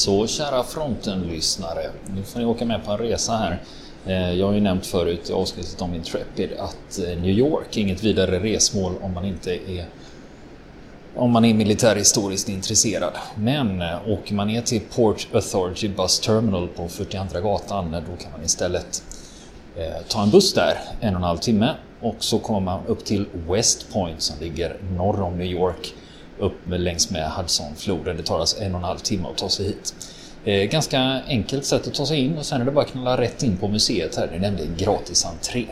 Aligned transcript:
Så 0.00 0.26
kära 0.26 0.62
fronten-lyssnare, 0.62 1.90
nu 2.14 2.22
får 2.22 2.40
ni 2.40 2.44
åka 2.44 2.64
med 2.64 2.84
på 2.84 2.92
en 2.92 2.98
resa 2.98 3.32
här. 3.32 3.62
Eh, 4.06 4.32
jag 4.38 4.46
har 4.46 4.54
ju 4.54 4.60
nämnt 4.60 4.86
förut 4.86 5.30
i 5.30 5.32
avsnittet 5.32 5.82
om 5.82 5.94
Intrepid 5.94 6.50
att 6.58 6.98
eh, 6.98 7.04
New 7.04 7.38
York 7.38 7.76
är 7.76 7.80
inget 7.80 8.04
vidare 8.04 8.38
resmål 8.38 8.92
om 9.00 9.14
man 9.14 9.24
inte 9.24 9.50
är 9.52 9.86
om 11.16 11.30
man 11.30 11.44
är 11.44 11.54
militärhistoriskt 11.54 12.48
intresserad. 12.48 13.12
Men 13.34 13.82
eh, 13.82 14.08
åker 14.08 14.34
man 14.34 14.46
ner 14.46 14.62
till 14.62 14.80
Port 14.80 15.28
Authority 15.32 15.88
Bus 15.88 16.20
Terminal 16.20 16.68
på 16.68 16.88
42 16.88 17.40
gatan, 17.40 17.90
då 17.90 18.22
kan 18.22 18.32
man 18.32 18.44
istället 18.44 19.02
ta 20.08 20.22
en 20.22 20.30
buss 20.30 20.54
där 20.54 20.78
en 21.00 21.14
och 21.14 21.20
en 21.20 21.24
halv 21.24 21.38
timme 21.38 21.74
och 22.00 22.16
så 22.18 22.38
kommer 22.38 22.60
man 22.60 22.86
upp 22.86 23.04
till 23.04 23.26
West 23.32 23.92
Point 23.92 24.22
som 24.22 24.36
ligger 24.40 24.76
norr 24.96 25.20
om 25.20 25.38
New 25.38 25.46
York 25.46 25.94
upp 26.40 26.58
längs 26.66 27.10
med 27.10 27.30
Hudsonfloden. 27.30 28.16
Det 28.16 28.22
tar 28.22 28.40
alltså 28.40 28.62
en 28.62 28.72
och 28.74 28.78
en 28.78 28.84
halv 28.84 28.98
timme 28.98 29.28
att 29.28 29.38
ta 29.38 29.48
sig 29.48 29.66
hit. 29.66 29.94
Eh, 30.44 30.70
ganska 30.70 31.00
enkelt 31.28 31.64
sätt 31.64 31.86
att 31.86 31.94
ta 31.94 32.06
sig 32.06 32.18
in 32.18 32.38
och 32.38 32.46
sen 32.46 32.60
är 32.60 32.64
det 32.64 32.70
bara 32.70 32.84
att 32.84 32.90
knalla 32.90 33.20
rätt 33.20 33.42
in 33.42 33.56
på 33.56 33.68
museet 33.68 34.16
här. 34.16 34.26
Det 34.26 34.34
är 34.34 34.40
nämligen 34.40 34.74
gratis 34.76 35.24
entré. 35.24 35.66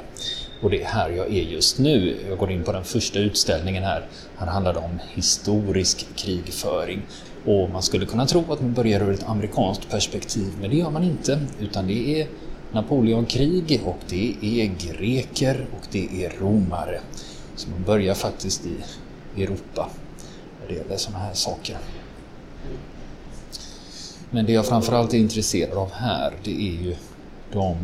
Och 0.62 0.70
det 0.70 0.82
är 0.82 0.86
här 0.86 1.10
jag 1.10 1.26
är 1.26 1.42
just 1.42 1.78
nu. 1.78 2.16
Jag 2.28 2.38
går 2.38 2.50
in 2.50 2.64
på 2.64 2.72
den 2.72 2.84
första 2.84 3.18
utställningen 3.18 3.82
här. 3.82 4.06
Här 4.36 4.46
handlar 4.46 4.72
det 4.72 4.78
om 4.78 4.98
historisk 5.14 6.06
krigföring. 6.16 7.02
Och 7.46 7.70
man 7.70 7.82
skulle 7.82 8.06
kunna 8.06 8.26
tro 8.26 8.52
att 8.52 8.60
man 8.60 8.74
börjar 8.74 9.00
ur 9.00 9.14
ett 9.14 9.28
amerikanskt 9.28 9.90
perspektiv, 9.90 10.52
men 10.60 10.70
det 10.70 10.76
gör 10.76 10.90
man 10.90 11.04
inte. 11.04 11.40
Utan 11.60 11.86
det 11.86 12.20
är 12.20 12.26
Napoleonkrig 12.72 13.80
och 13.84 13.98
det 14.08 14.34
är 14.42 14.66
greker 14.66 15.66
och 15.72 15.86
det 15.90 16.24
är 16.24 16.30
romare. 16.40 17.00
Så 17.56 17.70
man 17.70 17.82
börjar 17.82 18.14
faktiskt 18.14 18.66
i 18.66 19.42
Europa 19.42 19.90
upplever 20.68 20.88
det 20.88 20.98
sådana 20.98 21.24
här 21.24 21.34
saker. 21.34 21.76
Men 24.30 24.46
det 24.46 24.52
jag 24.52 24.66
framförallt 24.66 25.14
är 25.14 25.18
intresserad 25.18 25.78
av 25.78 25.92
här 25.92 26.32
det 26.44 26.50
är 26.50 26.82
ju 26.82 26.96
de 27.52 27.76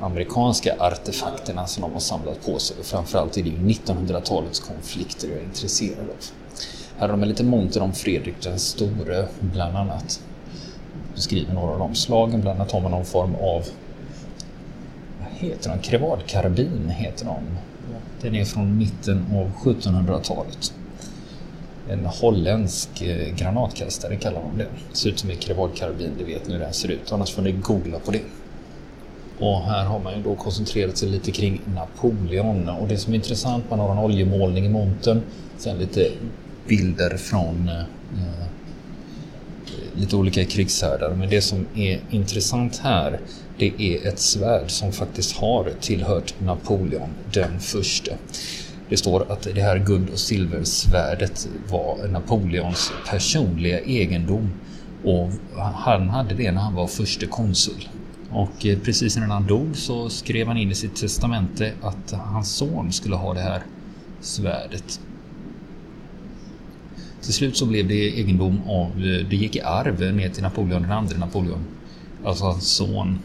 amerikanska 0.00 0.76
artefakterna 0.78 1.66
som 1.66 1.82
de 1.82 1.92
har 1.92 2.00
samlat 2.00 2.46
på 2.46 2.58
sig. 2.58 2.76
Och 2.80 2.84
framförallt 2.84 3.36
är 3.36 3.42
det 3.42 3.48
ju 3.48 3.56
1900-talets 3.56 4.60
konflikter 4.60 5.28
jag 5.28 5.38
är 5.38 5.44
intresserad 5.44 5.98
av. 6.00 6.24
Här 6.98 7.08
har 7.08 7.08
de 7.08 7.22
en 7.22 7.28
liten 7.28 7.48
monter 7.48 7.82
om 7.82 7.92
Fredrik 7.92 8.42
den 8.42 8.58
store 8.58 9.28
bland 9.40 9.76
annat. 9.76 10.20
Beskriver 11.14 11.54
några 11.54 11.72
av 11.72 11.78
de 11.78 11.94
slagen, 11.94 12.40
bland 12.40 12.60
annat 12.60 12.72
har 12.72 12.80
man 12.80 12.90
någon 12.90 13.04
form 13.04 13.34
av 13.34 13.64
vad 15.20 15.28
heter 15.30 15.70
de? 15.70 15.78
Krevadkarbin 15.78 16.88
heter 16.88 17.24
de. 17.24 17.58
Den 18.20 18.34
är 18.34 18.44
från 18.44 18.78
mitten 18.78 19.26
av 19.34 19.52
1700-talet 19.64 20.74
en 21.92 22.06
holländsk 22.06 23.02
eh, 23.02 23.34
granatkastare 23.34 24.16
kallar 24.16 24.40
de 24.40 24.58
det. 24.58 24.66
Ser 24.92 25.10
ut 25.10 25.18
som 25.18 25.30
en 25.30 25.36
krevadkarbin, 25.36 26.10
det 26.18 26.24
vet 26.24 26.46
ni 26.46 26.52
hur 26.52 26.60
den 26.60 26.72
ser 26.72 26.88
ut. 26.88 27.12
Annars 27.12 27.32
får 27.32 27.42
ni 27.42 27.52
googla 27.52 27.98
på 27.98 28.10
det. 28.10 28.22
Och 29.38 29.60
här 29.60 29.84
har 29.84 29.98
man 29.98 30.16
ju 30.16 30.22
då 30.22 30.34
koncentrerat 30.34 30.96
sig 30.96 31.08
lite 31.08 31.30
kring 31.30 31.60
Napoleon 31.74 32.68
och 32.68 32.88
det 32.88 32.98
som 32.98 33.12
är 33.12 33.16
intressant, 33.16 33.64
man 33.70 33.78
har 33.78 33.92
en 33.92 33.98
oljemålning 33.98 34.66
i 34.66 34.68
montern. 34.68 35.22
Sen 35.58 35.78
lite 35.78 36.10
bilder 36.66 37.16
från 37.16 37.68
eh, 37.68 37.80
eh 37.80 38.46
lite 39.94 40.16
olika 40.16 40.44
krigshärdar. 40.44 41.14
Men 41.14 41.28
det 41.28 41.42
som 41.42 41.66
är 41.74 42.00
intressant 42.10 42.78
här, 42.78 43.20
det 43.58 43.72
är 43.78 44.08
ett 44.08 44.18
svärd 44.18 44.70
som 44.70 44.92
faktiskt 44.92 45.36
har 45.36 45.72
tillhört 45.80 46.34
Napoleon 46.38 47.08
den 47.32 47.60
första. 47.60 48.12
Det 48.90 48.96
står 48.96 49.32
att 49.32 49.42
det 49.54 49.62
här 49.62 49.78
guld 49.78 50.10
och 50.10 50.18
silversvärdet 50.18 51.48
var 51.68 52.08
Napoleons 52.08 52.92
personliga 53.10 53.80
egendom 53.80 54.50
och 55.04 55.30
han 55.74 56.08
hade 56.08 56.34
det 56.34 56.52
när 56.52 56.60
han 56.60 56.74
var 56.74 56.86
förste 56.86 57.26
konsul. 57.26 57.88
Och 58.30 58.66
eh, 58.66 58.78
precis 58.78 59.16
innan 59.16 59.30
han 59.30 59.46
dog 59.46 59.76
så 59.76 60.08
skrev 60.08 60.46
han 60.46 60.56
in 60.56 60.70
i 60.70 60.74
sitt 60.74 60.96
testamente 60.96 61.72
att 61.82 62.12
hans 62.12 62.56
son 62.56 62.92
skulle 62.92 63.16
ha 63.16 63.34
det 63.34 63.40
här 63.40 63.62
svärdet. 64.20 65.00
Till 67.22 67.32
slut 67.32 67.56
så 67.56 67.66
blev 67.66 67.88
det 67.88 68.18
egendom 68.18 68.60
av, 68.68 68.86
eh, 68.86 69.26
det 69.30 69.36
gick 69.36 69.56
i 69.56 69.60
arv 69.60 70.14
ner 70.14 70.28
till 70.28 70.42
Napoleon 70.42 70.82
den 70.82 71.20
Napoleon. 71.20 71.64
Alltså 72.24 72.44
hans 72.44 72.68
son 72.68 73.18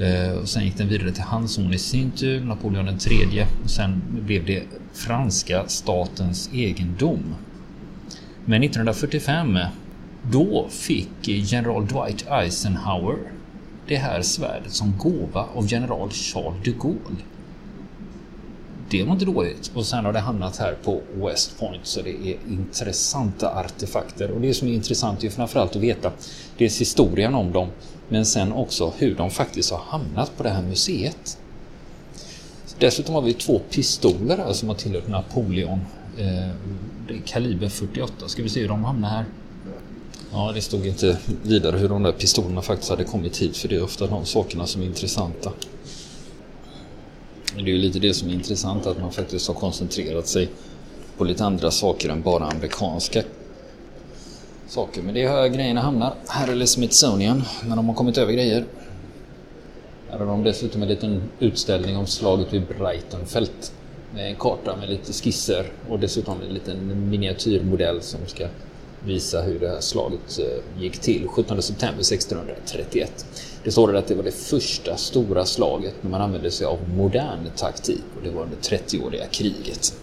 Eh, 0.00 0.32
och 0.32 0.48
sen 0.48 0.64
gick 0.64 0.76
den 0.76 0.88
vidare 0.88 1.12
till 1.12 1.22
hans 1.22 1.52
son 1.52 1.74
i 1.74 1.78
sin 1.78 2.10
tur, 2.10 2.40
Napoleon 2.40 2.86
den 2.86 2.98
tredje. 2.98 3.46
Och 3.64 3.70
sen 3.70 4.02
blev 4.10 4.46
det 4.46 4.62
franska 4.92 5.68
statens 5.68 6.50
egendom. 6.52 7.34
Men 8.44 8.62
1945 8.62 9.58
då 10.22 10.66
fick 10.70 11.28
general 11.28 11.86
Dwight 11.86 12.26
Eisenhower 12.30 13.16
det 13.86 13.96
här 13.96 14.22
svärdet 14.22 14.72
som 14.72 14.98
gåva 14.98 15.46
av 15.54 15.72
general 15.72 16.10
Charles 16.10 16.64
de 16.64 16.70
Gaulle. 16.70 17.22
Det 18.90 19.04
var 19.04 19.12
inte 19.12 19.24
dåligt. 19.24 19.70
Och 19.74 19.86
sen 19.86 20.04
har 20.04 20.12
det 20.12 20.18
hamnat 20.18 20.56
här 20.56 20.76
på 20.84 21.00
West 21.14 21.58
Point 21.60 21.86
så 21.86 22.02
det 22.02 22.10
är 22.10 22.36
intressanta 22.48 23.54
artefakter. 23.54 24.30
Och 24.30 24.40
det 24.40 24.54
som 24.54 24.68
är 24.68 24.72
intressant 24.72 25.24
är 25.24 25.30
framförallt 25.30 25.76
att 25.76 25.82
veta 25.82 26.12
dels 26.58 26.80
historien 26.80 27.34
om 27.34 27.52
dem 27.52 27.68
men 28.08 28.26
sen 28.26 28.52
också 28.52 28.92
hur 28.98 29.14
de 29.14 29.30
faktiskt 29.30 29.70
har 29.70 29.82
hamnat 29.86 30.36
på 30.36 30.42
det 30.42 30.50
här 30.50 30.62
museet. 30.62 31.38
Dessutom 32.78 33.14
har 33.14 33.22
vi 33.22 33.32
två 33.32 33.58
pistoler 33.70 34.36
här 34.36 34.52
som 34.52 34.68
har 34.68 34.76
tillhört 34.76 35.08
Napoleon. 35.08 35.80
Eh, 36.18 36.48
kaliber 37.26 37.68
48. 37.68 38.28
Ska 38.28 38.42
vi 38.42 38.48
se 38.48 38.60
hur 38.60 38.68
de 38.68 38.84
hamnar 38.84 39.08
här? 39.08 39.24
Ja, 40.32 40.52
det 40.54 40.60
stod 40.60 40.86
inte 40.86 41.18
vidare 41.42 41.76
hur 41.76 41.88
de 41.88 42.02
där 42.02 42.12
pistolerna 42.12 42.62
faktiskt 42.62 42.90
hade 42.90 43.04
kommit 43.04 43.36
hit 43.36 43.56
för 43.56 43.68
det 43.68 43.76
är 43.76 43.82
ofta 43.82 44.06
de 44.06 44.24
sakerna 44.24 44.66
som 44.66 44.82
är 44.82 44.86
intressanta. 44.86 45.52
Det 47.54 47.60
är 47.60 47.66
ju 47.66 47.78
lite 47.78 47.98
det 47.98 48.14
som 48.14 48.28
är 48.28 48.32
intressant 48.32 48.86
att 48.86 49.00
man 49.00 49.12
faktiskt 49.12 49.48
har 49.48 49.54
koncentrerat 49.54 50.26
sig 50.26 50.48
på 51.16 51.24
lite 51.24 51.44
andra 51.44 51.70
saker 51.70 52.08
än 52.08 52.22
bara 52.22 52.46
amerikanska 52.46 53.22
saker. 54.68 55.02
Men 55.02 55.14
det 55.14 55.22
är 55.22 55.28
här 55.28 55.48
grejerna 55.48 55.80
hamnar. 55.80 56.14
Här 56.28 56.48
eller 56.48 56.66
Smithsonian 56.66 57.42
när 57.68 57.76
de 57.76 57.88
har 57.88 57.94
kommit 57.94 58.18
över 58.18 58.32
grejer. 58.32 58.64
Här 60.10 60.18
har 60.18 60.26
de 60.26 60.44
dessutom 60.44 60.82
en 60.82 60.88
liten 60.88 61.22
utställning 61.38 61.96
om 61.96 62.06
slaget 62.06 62.52
vid 62.52 62.62
Breitenfeld. 62.78 63.50
Med 64.14 64.28
en 64.28 64.36
karta 64.36 64.76
med 64.76 64.88
lite 64.88 65.12
skisser 65.12 65.66
och 65.88 65.98
dessutom 65.98 66.40
en 66.48 66.54
liten 66.54 67.10
miniatyrmodell 67.10 68.02
som 68.02 68.20
ska 68.26 68.46
visa 69.04 69.42
hur 69.42 69.58
det 69.58 69.68
här 69.68 69.80
slaget 69.80 70.38
eh, 70.38 70.82
gick 70.82 70.98
till 70.98 71.28
17 71.28 71.62
september 71.62 72.00
1631. 72.00 73.26
Det 73.64 73.70
står 73.70 73.96
att 73.96 74.06
det 74.06 74.14
var 74.14 74.22
det 74.22 74.34
första 74.34 74.96
stora 74.96 75.44
slaget 75.44 75.94
när 76.00 76.10
man 76.10 76.20
använde 76.20 76.50
sig 76.50 76.66
av 76.66 76.78
modern 76.96 77.50
taktik 77.56 78.02
och 78.16 78.22
det 78.22 78.30
var 78.30 78.42
under 78.42 78.56
30-åriga 78.56 79.26
kriget. 79.26 79.94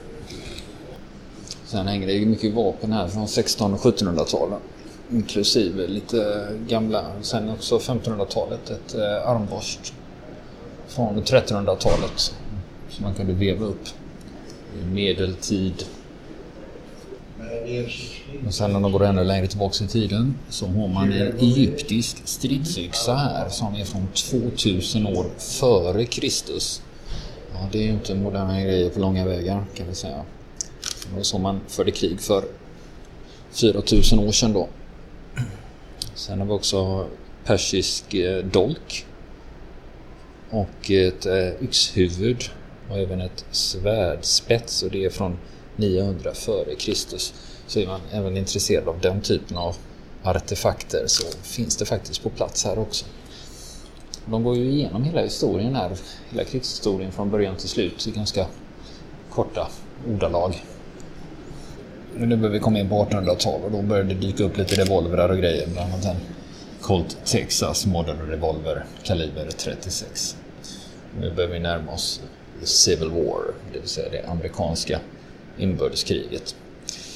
Sen 1.65 1.87
hänger 1.87 2.07
det 2.07 2.25
mycket 2.25 2.53
vapen 2.53 2.93
här 2.93 3.07
från 3.07 3.23
1600 3.23 3.79
och 3.79 3.85
1700-talen. 3.85 4.59
Inklusive 5.11 5.87
lite 5.87 6.47
gamla, 6.67 7.05
sen 7.21 7.49
också 7.49 7.77
1500-talet, 7.77 8.69
ett 8.69 8.95
eh, 8.95 9.29
armborst 9.29 9.93
från 10.87 11.23
1300-talet 11.23 12.33
som 12.89 13.03
man 13.03 13.13
kunde 13.13 13.33
veva 13.33 13.65
upp 13.65 13.87
i 14.81 14.85
medeltid. 14.85 15.83
Och 18.47 18.53
sen 18.53 18.75
om 18.75 18.81
de 18.81 18.91
går 18.91 19.03
ännu 19.03 19.23
längre 19.23 19.47
tillbaka 19.47 19.83
i 19.83 19.87
tiden 19.87 20.35
så 20.49 20.67
har 20.67 20.87
man 20.87 21.11
en 21.11 21.37
egyptisk 21.39 22.27
stridsyxa 22.27 23.15
här 23.15 23.49
som 23.49 23.75
är 23.75 23.85
från 23.85 24.07
2000 24.07 25.07
år 25.07 25.25
före 25.37 26.05
Kristus. 26.05 26.81
Ja, 27.53 27.69
det 27.71 27.77
är 27.77 27.83
ju 27.83 27.91
inte 27.91 28.15
moderna 28.15 28.61
grejer 28.61 28.89
på 28.89 28.99
långa 28.99 29.25
vägar 29.25 29.65
kan 29.75 29.87
vi 29.87 29.95
säga. 29.95 30.23
Det 31.09 31.15
var 31.15 31.23
så 31.23 31.37
man 31.37 31.61
förde 31.67 31.91
krig 31.91 32.21
för 32.21 32.43
4000 33.51 34.19
år 34.19 34.31
sedan 34.31 34.53
då. 34.53 34.67
Sen 36.15 36.39
har 36.39 36.45
vi 36.45 36.51
också 36.51 37.07
persisk 37.45 38.13
eh, 38.13 38.45
dolk. 38.45 39.05
Och 40.49 40.91
ett 40.91 41.25
eh, 41.25 41.63
yxhuvud 41.63 42.43
och 42.89 42.97
även 42.97 43.21
ett 43.21 43.45
svärdspets 43.51 44.83
och 44.83 44.91
det 44.91 45.05
är 45.05 45.09
från 45.09 45.37
900 45.75 46.33
före 46.33 46.75
Kristus. 46.75 47.33
Så 47.67 47.79
är 47.79 47.87
man 47.87 48.01
även 48.11 48.37
intresserad 48.37 48.87
av 48.87 48.99
den 49.01 49.21
typen 49.21 49.57
av 49.57 49.75
artefakter 50.23 51.03
så 51.07 51.23
finns 51.41 51.77
det 51.77 51.85
faktiskt 51.85 52.23
på 52.23 52.29
plats 52.29 52.65
här 52.65 52.79
också. 52.79 53.05
De 54.25 54.43
går 54.43 54.55
ju 54.55 54.71
igenom 54.71 55.03
hela 55.03 55.21
historien 55.21 55.75
här, 55.75 55.97
hela 56.29 56.43
krigshistorien 56.43 57.11
från 57.11 57.31
början 57.31 57.55
till 57.55 57.69
slut 57.69 58.07
i 58.07 58.11
ganska 58.11 58.47
korta 59.29 59.67
ordalag. 60.07 60.63
Men 62.17 62.29
nu 62.29 62.35
börjar 62.35 62.53
vi 62.53 62.59
komma 62.59 62.79
in 62.79 62.89
på 62.89 63.05
1800-talet 63.05 63.65
och 63.65 63.71
då 63.71 63.81
började 63.81 64.13
det 64.13 64.19
dyka 64.19 64.43
upp 64.43 64.57
lite 64.57 64.81
revolvrar 64.81 65.29
och 65.29 65.37
grejer. 65.37 65.67
Bland 65.67 65.93
annat 65.93 66.05
en 66.05 66.15
Colt 66.81 67.17
Texas 67.25 67.85
Modern 67.85 68.29
Revolver 68.29 68.85
kaliber 69.03 69.47
36. 69.57 70.37
Nu 71.19 71.33
börjar 71.35 71.49
vi 71.49 71.59
närma 71.59 71.91
oss 71.91 72.21
Civil 72.63 73.09
War, 73.09 73.41
det 73.73 73.79
vill 73.79 73.89
säga 73.89 74.09
det 74.09 74.29
amerikanska 74.29 74.99
inbördeskriget. 75.57 76.55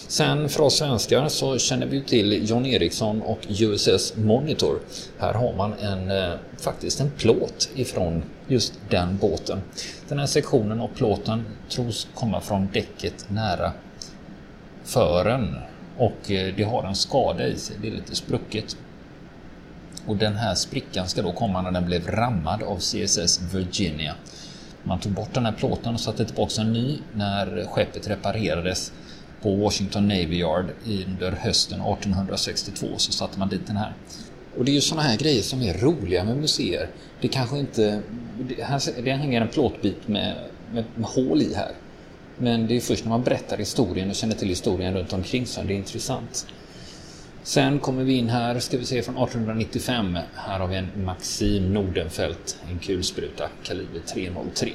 Sen 0.07 0.49
för 0.49 0.63
oss 0.63 0.77
svenskar 0.77 1.27
så 1.27 1.57
känner 1.57 1.85
vi 1.85 2.01
till 2.01 2.49
John 2.49 2.65
Ericsson 2.65 3.21
och 3.21 3.39
USS 3.49 4.13
Monitor. 4.15 4.79
Här 5.17 5.33
har 5.33 5.53
man 5.53 5.73
en, 5.73 6.11
eh, 6.11 6.33
faktiskt 6.57 6.99
en 6.99 7.11
plåt 7.17 7.69
ifrån 7.75 8.23
just 8.47 8.73
den 8.89 9.17
båten. 9.17 9.61
Den 10.07 10.19
här 10.19 10.25
sektionen 10.25 10.81
av 10.81 10.87
plåten 10.87 11.45
tros 11.69 12.07
komma 12.13 12.41
från 12.41 12.67
däcket 12.73 13.25
nära 13.27 13.71
fören 14.89 15.55
och 15.97 16.31
eh, 16.31 16.53
det 16.55 16.63
har 16.63 16.83
en 16.83 16.95
skada 16.95 17.47
i 17.47 17.55
sig, 17.55 17.75
det 17.81 17.87
är 17.87 17.91
lite 17.91 18.15
sprucket. 18.15 18.77
Och 20.05 20.17
den 20.17 20.35
här 20.35 20.55
sprickan 20.55 21.07
ska 21.07 21.21
då 21.21 21.31
komma 21.31 21.61
när 21.61 21.71
den 21.71 21.85
blev 21.85 22.07
rammad 22.07 22.63
av 22.63 22.77
CSS 22.77 23.41
Virginia. 23.53 24.15
Man 24.83 24.99
tog 24.99 25.11
bort 25.11 25.33
den 25.33 25.45
här 25.45 25.51
plåten 25.51 25.93
och 25.93 25.99
satte 25.99 26.25
tillbaka 26.25 26.61
en 26.61 26.73
ny 26.73 26.97
när 27.13 27.65
skeppet 27.65 28.07
reparerades 28.07 28.91
på 29.41 29.55
Washington 29.55 30.07
Navy 30.07 30.39
Yard 30.39 30.65
under 30.85 31.31
hösten 31.31 31.81
1862 31.81 32.87
så 32.97 33.11
satte 33.11 33.39
man 33.39 33.49
dit 33.49 33.67
den 33.67 33.77
här. 33.77 33.93
Och 34.57 34.65
det 34.65 34.71
är 34.71 34.73
ju 34.73 34.81
sådana 34.81 35.07
här 35.07 35.17
grejer 35.17 35.41
som 35.41 35.61
är 35.61 35.73
roliga 35.73 36.23
med 36.23 36.37
museer. 36.37 36.89
Det 37.21 37.27
kanske 37.27 37.57
inte... 37.57 38.01
Det, 38.39 38.63
här, 38.63 38.81
det 39.03 39.11
hänger 39.11 39.41
en 39.41 39.47
plåtbit 39.47 40.07
med, 40.07 40.35
med, 40.73 40.83
med 40.95 41.05
hål 41.09 41.41
i 41.41 41.53
här. 41.55 41.71
Men 42.41 42.67
det 42.67 42.75
är 42.75 42.79
först 42.79 43.03
när 43.03 43.09
man 43.09 43.23
berättar 43.23 43.57
historien 43.57 44.09
och 44.09 44.15
känner 44.15 44.35
till 44.35 44.47
historien 44.47 44.93
runt 44.93 45.13
omkring 45.13 45.45
som 45.45 45.67
det 45.67 45.73
är 45.73 45.77
intressant. 45.77 46.47
Sen 47.43 47.79
kommer 47.79 48.03
vi 48.03 48.13
in 48.13 48.29
här, 48.29 48.59
ska 48.59 48.77
vi 48.77 48.85
se 48.85 49.01
från 49.01 49.17
1895. 49.17 50.17
Här 50.35 50.59
har 50.59 50.67
vi 50.67 50.75
en 50.75 51.05
Maxim 51.05 51.73
Nordenfelt, 51.73 52.57
en 52.71 52.79
kulspruta 52.79 53.49
kaliber 53.63 53.99
303. 54.13 54.71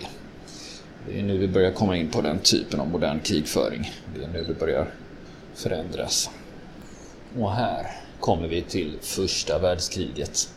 Det 1.07 1.19
är 1.19 1.23
nu 1.23 1.39
vi 1.39 1.49
börjar 1.49 1.71
komma 1.71 1.97
in 1.97 2.11
på 2.11 2.21
den 2.21 2.39
typen 2.39 2.81
av 2.81 2.89
modern 2.89 3.21
krigföring. 3.21 3.93
Det 4.17 4.25
är 4.25 4.29
nu 4.29 4.45
det 4.49 4.61
börjar 4.61 4.87
förändras. 5.55 6.31
Och 7.39 7.53
här 7.53 7.87
kommer 8.21 8.49
vi 8.49 8.63
till 8.63 8.93
första 9.01 9.59
världskriget. 9.59 10.49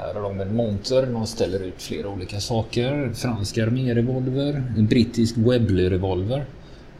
Här 0.00 0.14
har 0.14 0.22
de 0.22 0.40
en 0.40 0.56
monter, 0.56 1.06
de 1.06 1.26
ställer 1.26 1.60
ut 1.60 1.82
flera 1.82 2.08
olika 2.08 2.40
saker. 2.40 3.12
Fransk 3.14 3.58
armérevolver, 3.58 4.72
en 4.76 4.86
brittisk 4.86 5.36
Webley-revolver 5.36 6.44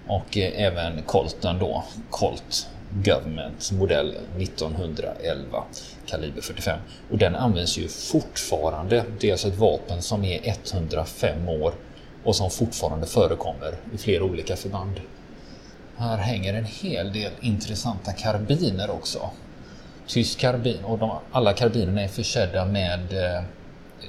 och 0.07 0.39
eh, 0.39 0.63
även 0.63 1.03
Colten 1.03 1.59
då, 1.59 1.85
Colt 2.11 2.69
Government 3.05 3.73
modell 3.73 4.15
1911 4.39 5.65
kaliber 6.07 6.41
45. 6.41 6.79
Och 7.11 7.19
den 7.19 7.35
används 7.35 7.79
ju 7.79 7.89
fortfarande. 7.89 9.05
Det 9.21 9.29
är 9.29 9.33
alltså 9.33 9.49
ett 9.49 9.59
vapen 9.59 10.03
som 10.03 10.25
är 10.25 10.41
105 10.45 11.49
år 11.49 11.73
och 12.25 12.37
som 12.37 12.51
fortfarande 12.51 13.07
förekommer 13.07 13.75
i 13.95 13.99
flera 13.99 14.25
olika 14.25 14.57
förband. 14.57 15.01
Här 15.97 16.17
hänger 16.17 16.55
en 16.55 16.65
hel 16.65 17.13
del 17.13 17.33
intressanta 17.41 18.13
karbiner 18.13 18.91
också. 18.91 19.31
Tysk 20.09 20.39
karbin 20.39 20.85
och 20.85 20.99
de, 20.99 21.19
alla 21.33 21.53
karbinerna 21.53 22.03
är 22.03 22.09
försedda 22.09 22.65
med 22.65 23.01
eh, 23.13 23.43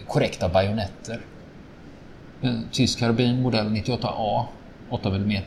korrekta 0.08 0.50
bajonetter. 0.50 1.22
Tysk 2.72 3.00
karbin 3.00 3.42
modell 3.42 3.68
98A 3.68 4.46
8 4.90 5.10
mm. 5.10 5.44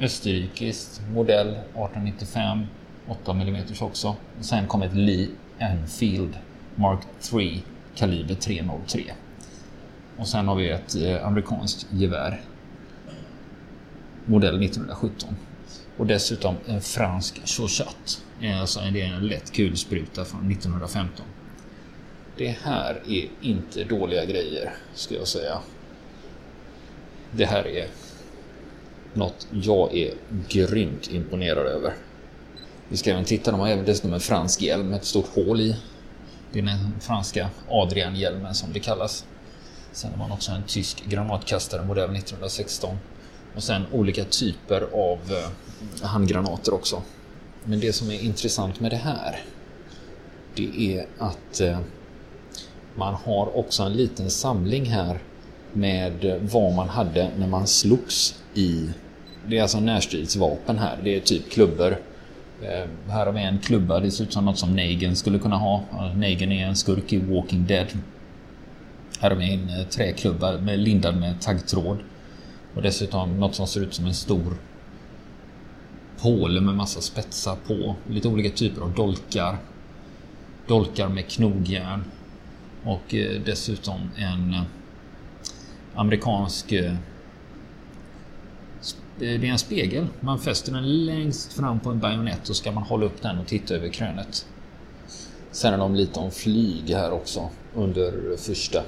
Österrikisk 0.00 1.00
modell 1.14 1.48
1895 1.48 2.66
8 3.08 3.32
mm 3.32 3.62
också. 3.80 4.08
Och 4.38 4.44
sen 4.44 4.66
kom 4.66 4.82
ett 4.82 4.94
Lee 4.94 5.28
Enfield 5.58 6.38
Mark 6.74 7.00
3 7.20 7.58
kaliber 7.94 8.34
303. 8.34 9.02
Och 10.16 10.28
sen 10.28 10.48
har 10.48 10.54
vi 10.54 10.70
ett 10.70 10.94
eh, 10.94 11.26
amerikanskt 11.26 11.86
gevär. 11.90 12.40
Modell 14.26 14.62
1917. 14.62 15.36
Och 15.98 16.06
dessutom 16.06 16.54
en 16.66 16.80
fransk 16.80 17.40
Chauchat. 17.44 18.22
Eh, 18.40 18.60
alltså 18.60 18.80
det 18.92 19.00
är 19.00 19.14
en 19.14 19.26
lätt 19.26 19.52
kulspruta 19.52 20.24
från 20.24 20.50
1915. 20.50 21.26
Det 22.36 22.56
här 22.62 23.02
är 23.08 23.28
inte 23.40 23.84
dåliga 23.84 24.24
grejer, 24.24 24.74
skulle 24.94 25.20
jag 25.20 25.28
säga. 25.28 25.58
Det 27.30 27.44
här 27.44 27.66
är 27.66 27.88
något 29.12 29.46
jag 29.50 29.94
är 29.94 30.14
grymt 30.48 31.10
imponerad 31.12 31.66
över. 31.66 31.94
Vi 32.88 32.96
ska 32.96 33.10
även 33.10 33.24
titta, 33.24 33.50
de 33.50 33.60
har 33.60 33.68
även 33.68 33.84
dessutom 33.84 34.12
en 34.12 34.20
fransk 34.20 34.62
hjälm 34.62 34.88
med 34.88 34.96
ett 34.96 35.04
stort 35.04 35.28
hål 35.34 35.60
i. 35.60 35.76
Det 36.52 36.58
är 36.58 36.62
den 36.62 37.00
franska 37.00 37.48
Adrian-hjälmen 37.68 38.54
som 38.54 38.72
det 38.72 38.80
kallas. 38.80 39.24
Sen 39.92 40.10
har 40.10 40.18
man 40.18 40.32
också 40.32 40.52
en 40.52 40.62
tysk 40.62 41.04
granatkastare 41.06 41.84
modell 41.84 42.16
1916. 42.16 42.96
Och 43.56 43.62
sen 43.62 43.82
olika 43.92 44.24
typer 44.24 44.80
av 44.80 45.18
eh, 45.32 46.06
handgranater 46.06 46.74
också. 46.74 47.02
Men 47.64 47.80
det 47.80 47.92
som 47.92 48.10
är 48.10 48.20
intressant 48.20 48.80
med 48.80 48.90
det 48.90 48.96
här 48.96 49.40
det 50.54 50.96
är 50.96 51.06
att 51.18 51.60
eh, 51.60 51.78
man 52.94 53.14
har 53.14 53.56
också 53.56 53.82
en 53.82 53.92
liten 53.92 54.30
samling 54.30 54.84
här 54.84 55.18
med 55.72 56.40
vad 56.52 56.74
man 56.74 56.88
hade 56.88 57.30
när 57.38 57.46
man 57.46 57.66
slogs 57.66 58.42
i... 58.54 58.88
Det 59.46 59.58
är 59.58 59.62
alltså 59.62 59.80
närstridsvapen 59.80 60.78
här. 60.78 60.98
Det 61.04 61.16
är 61.16 61.20
typ 61.20 61.50
klubbor. 61.50 61.96
Eh, 62.62 62.88
här 63.08 63.26
har 63.26 63.32
vi 63.32 63.42
en 63.42 63.58
klubba, 63.58 64.00
det 64.00 64.10
ser 64.10 64.24
ut 64.24 64.32
som 64.32 64.44
något 64.44 64.58
som 64.58 64.76
Negan 64.76 65.16
skulle 65.16 65.38
kunna 65.38 65.56
ha. 65.56 65.82
Eh, 65.92 66.16
Negan 66.16 66.52
är 66.52 66.66
en 66.66 66.76
skurk 66.76 67.12
i 67.12 67.18
Walking 67.18 67.66
Dead. 67.66 67.86
Här 69.20 69.30
har 69.30 69.36
vi 69.36 69.52
en 69.52 69.86
träklubba 69.90 70.58
med 70.58 70.78
lindad 70.78 71.16
med 71.16 71.40
taggtråd. 71.40 71.98
Och 72.74 72.82
dessutom 72.82 73.40
något 73.40 73.54
som 73.54 73.66
ser 73.66 73.80
ut 73.80 73.94
som 73.94 74.06
en 74.06 74.14
stor 74.14 74.56
påle 76.20 76.60
med 76.60 76.74
massa 76.74 77.00
spetsar 77.00 77.56
på. 77.66 77.94
Lite 78.08 78.28
olika 78.28 78.56
typer 78.56 78.82
av 78.82 78.94
dolkar. 78.94 79.56
Dolkar 80.66 81.08
med 81.08 81.28
knogjärn. 81.28 82.04
Och 82.84 83.14
eh, 83.14 83.40
dessutom 83.44 84.10
en 84.16 84.54
eh, 84.54 84.62
amerikansk... 85.94 86.72
Eh, 86.72 86.94
det 89.18 89.34
är 89.34 89.44
en 89.44 89.58
spegel. 89.58 90.06
Man 90.20 90.38
fäster 90.38 90.72
den 90.72 91.04
längst 91.04 91.52
fram 91.52 91.80
på 91.80 91.90
en 91.90 91.98
bajonett 91.98 92.48
och 92.48 92.56
ska 92.56 92.72
man 92.72 92.82
hålla 92.82 93.06
upp 93.06 93.22
den 93.22 93.38
och 93.38 93.46
titta 93.46 93.74
över 93.74 93.88
krönet. 93.88 94.46
Sen 95.50 95.74
är 95.74 95.78
de 95.78 95.94
lite 95.94 96.20
om 96.20 96.30
flyg 96.30 96.90
här 96.90 97.12
också 97.12 97.50
under 97.74 98.36
första 98.36 98.82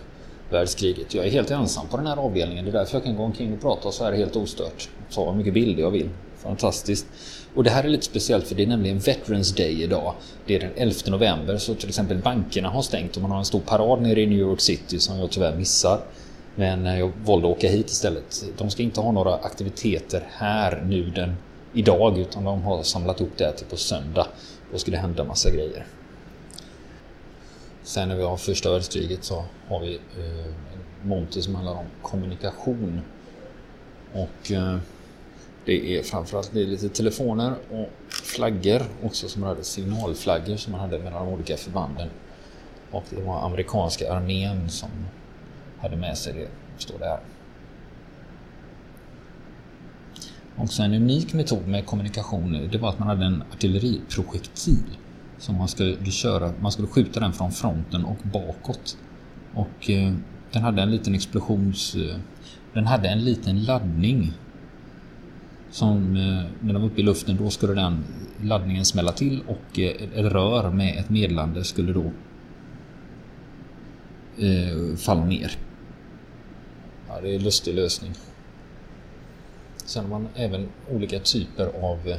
världskriget. 0.50 1.14
Jag 1.14 1.26
är 1.26 1.30
helt 1.30 1.50
ensam 1.50 1.86
på 1.86 1.96
den 1.96 2.06
här 2.06 2.16
avdelningen. 2.16 2.64
Det 2.64 2.70
är 2.70 2.72
därför 2.72 2.94
jag 2.96 3.04
kan 3.04 3.16
gå 3.16 3.22
omkring 3.22 3.52
och 3.52 3.60
prata 3.60 3.92
så 3.92 4.04
här 4.04 4.12
helt 4.12 4.36
ostört. 4.36 4.88
Ta 5.10 5.30
hur 5.30 5.38
mycket 5.38 5.54
bilder 5.54 5.82
jag 5.82 5.90
vill. 5.90 6.08
Fantastiskt. 6.46 7.06
Och 7.54 7.64
det 7.64 7.70
här 7.70 7.84
är 7.84 7.88
lite 7.88 8.04
speciellt 8.04 8.48
för 8.48 8.54
det 8.54 8.62
är 8.62 8.66
nämligen 8.66 8.98
Veterans 8.98 9.54
Day 9.54 9.82
idag. 9.82 10.14
Det 10.46 10.56
är 10.56 10.60
den 10.60 10.72
11 10.76 10.94
november 11.06 11.56
så 11.56 11.74
till 11.74 11.88
exempel 11.88 12.18
bankerna 12.18 12.68
har 12.68 12.82
stängt 12.82 13.16
och 13.16 13.22
man 13.22 13.30
har 13.30 13.38
en 13.38 13.44
stor 13.44 13.60
parad 13.60 14.02
nere 14.02 14.20
i 14.20 14.26
New 14.26 14.38
York 14.38 14.60
City 14.60 14.98
som 14.98 15.18
jag 15.18 15.30
tyvärr 15.30 15.56
missar. 15.56 16.00
Men 16.54 16.86
eh, 16.86 16.98
jag 16.98 17.12
valde 17.24 17.48
att 17.48 17.56
åka 17.56 17.68
hit 17.68 17.90
istället. 17.90 18.44
De 18.58 18.70
ska 18.70 18.82
inte 18.82 19.00
ha 19.00 19.12
några 19.12 19.34
aktiviteter 19.34 20.28
här 20.30 20.84
nu 20.86 21.10
den 21.10 21.36
idag 21.72 22.18
utan 22.18 22.44
de 22.44 22.62
har 22.62 22.82
samlat 22.82 23.20
ihop 23.20 23.32
det 23.36 23.44
här 23.44 23.52
till 23.52 23.66
på 23.66 23.76
söndag. 23.76 24.26
Då 24.72 24.78
ska 24.78 24.90
det 24.90 24.96
hända 24.96 25.24
massa 25.24 25.50
grejer. 25.50 25.86
Sen 27.82 28.08
när 28.08 28.16
vi 28.16 28.22
har 28.22 28.36
första 28.36 28.72
världskriget 28.72 29.24
så 29.24 29.44
har 29.68 29.80
vi 29.80 29.94
eh, 29.94 30.46
en 31.02 31.08
monter 31.08 31.40
som 31.40 31.54
handlar 31.54 31.72
om 31.72 31.86
kommunikation. 32.02 33.00
Och 34.12 34.52
eh, 34.52 34.78
det 35.66 35.98
är 35.98 36.02
framförallt 36.02 36.50
det 36.52 36.62
är 36.62 36.66
lite 36.66 36.88
telefoner 36.88 37.54
och 37.70 37.88
flaggor 38.08 38.82
också 39.02 39.28
som 39.28 39.42
hade 39.42 39.64
signalflaggor 39.64 40.56
som 40.56 40.72
man 40.72 40.80
hade 40.80 40.98
mellan 40.98 41.26
de 41.26 41.32
olika 41.34 41.56
förbanden. 41.56 42.08
Och 42.90 43.04
det 43.10 43.22
var 43.22 43.46
amerikanska 43.46 44.12
armén 44.12 44.68
som 44.68 44.88
hade 45.78 45.96
med 45.96 46.18
sig 46.18 46.32
det, 46.32 46.48
står 46.78 46.98
det 46.98 47.04
här. 47.04 47.20
Också 50.56 50.82
en 50.82 50.94
unik 50.94 51.34
metod 51.34 51.68
med 51.68 51.86
kommunikation 51.86 52.68
det 52.72 52.78
var 52.78 52.88
att 52.88 52.98
man 52.98 53.08
hade 53.08 53.24
en 53.24 53.42
artilleriprojektil 53.52 54.96
som 55.38 55.56
man 55.56 55.68
skulle 55.68 56.10
köra. 56.10 56.52
Man 56.60 56.72
skulle 56.72 56.88
skjuta 56.88 57.20
den 57.20 57.32
från 57.32 57.52
fronten 57.52 58.04
och 58.04 58.16
bakåt. 58.22 58.98
Och 59.54 59.90
eh, 59.90 60.14
den 60.52 60.62
hade 60.62 60.82
en 60.82 60.90
liten 60.90 61.14
explosions... 61.14 61.94
Eh, 61.94 62.16
den 62.74 62.86
hade 62.86 63.08
en 63.08 63.24
liten 63.24 63.64
laddning. 63.64 64.32
Som 65.76 66.16
eh, 66.16 66.44
när 66.60 66.72
den 66.72 66.82
var 66.82 66.88
uppe 66.88 67.00
i 67.00 67.04
luften 67.04 67.36
då 67.36 67.50
skulle 67.50 67.74
den 67.74 68.04
laddningen 68.42 68.84
smälla 68.84 69.12
till 69.12 69.42
och 69.46 69.78
eh, 69.78 70.02
ett 70.02 70.32
rör 70.32 70.70
med 70.70 70.98
ett 70.98 71.10
medlande 71.10 71.64
skulle 71.64 71.92
då 71.92 72.12
eh, 74.38 74.96
falla 74.96 75.24
ner. 75.24 75.52
Ja, 77.08 77.20
det 77.20 77.30
är 77.30 77.36
en 77.36 77.42
lustig 77.42 77.74
lösning. 77.74 78.12
Sen 79.76 80.04
har 80.04 80.10
man 80.10 80.28
även 80.34 80.68
olika 80.90 81.18
typer 81.18 81.66
av 81.66 82.08
eh, 82.08 82.16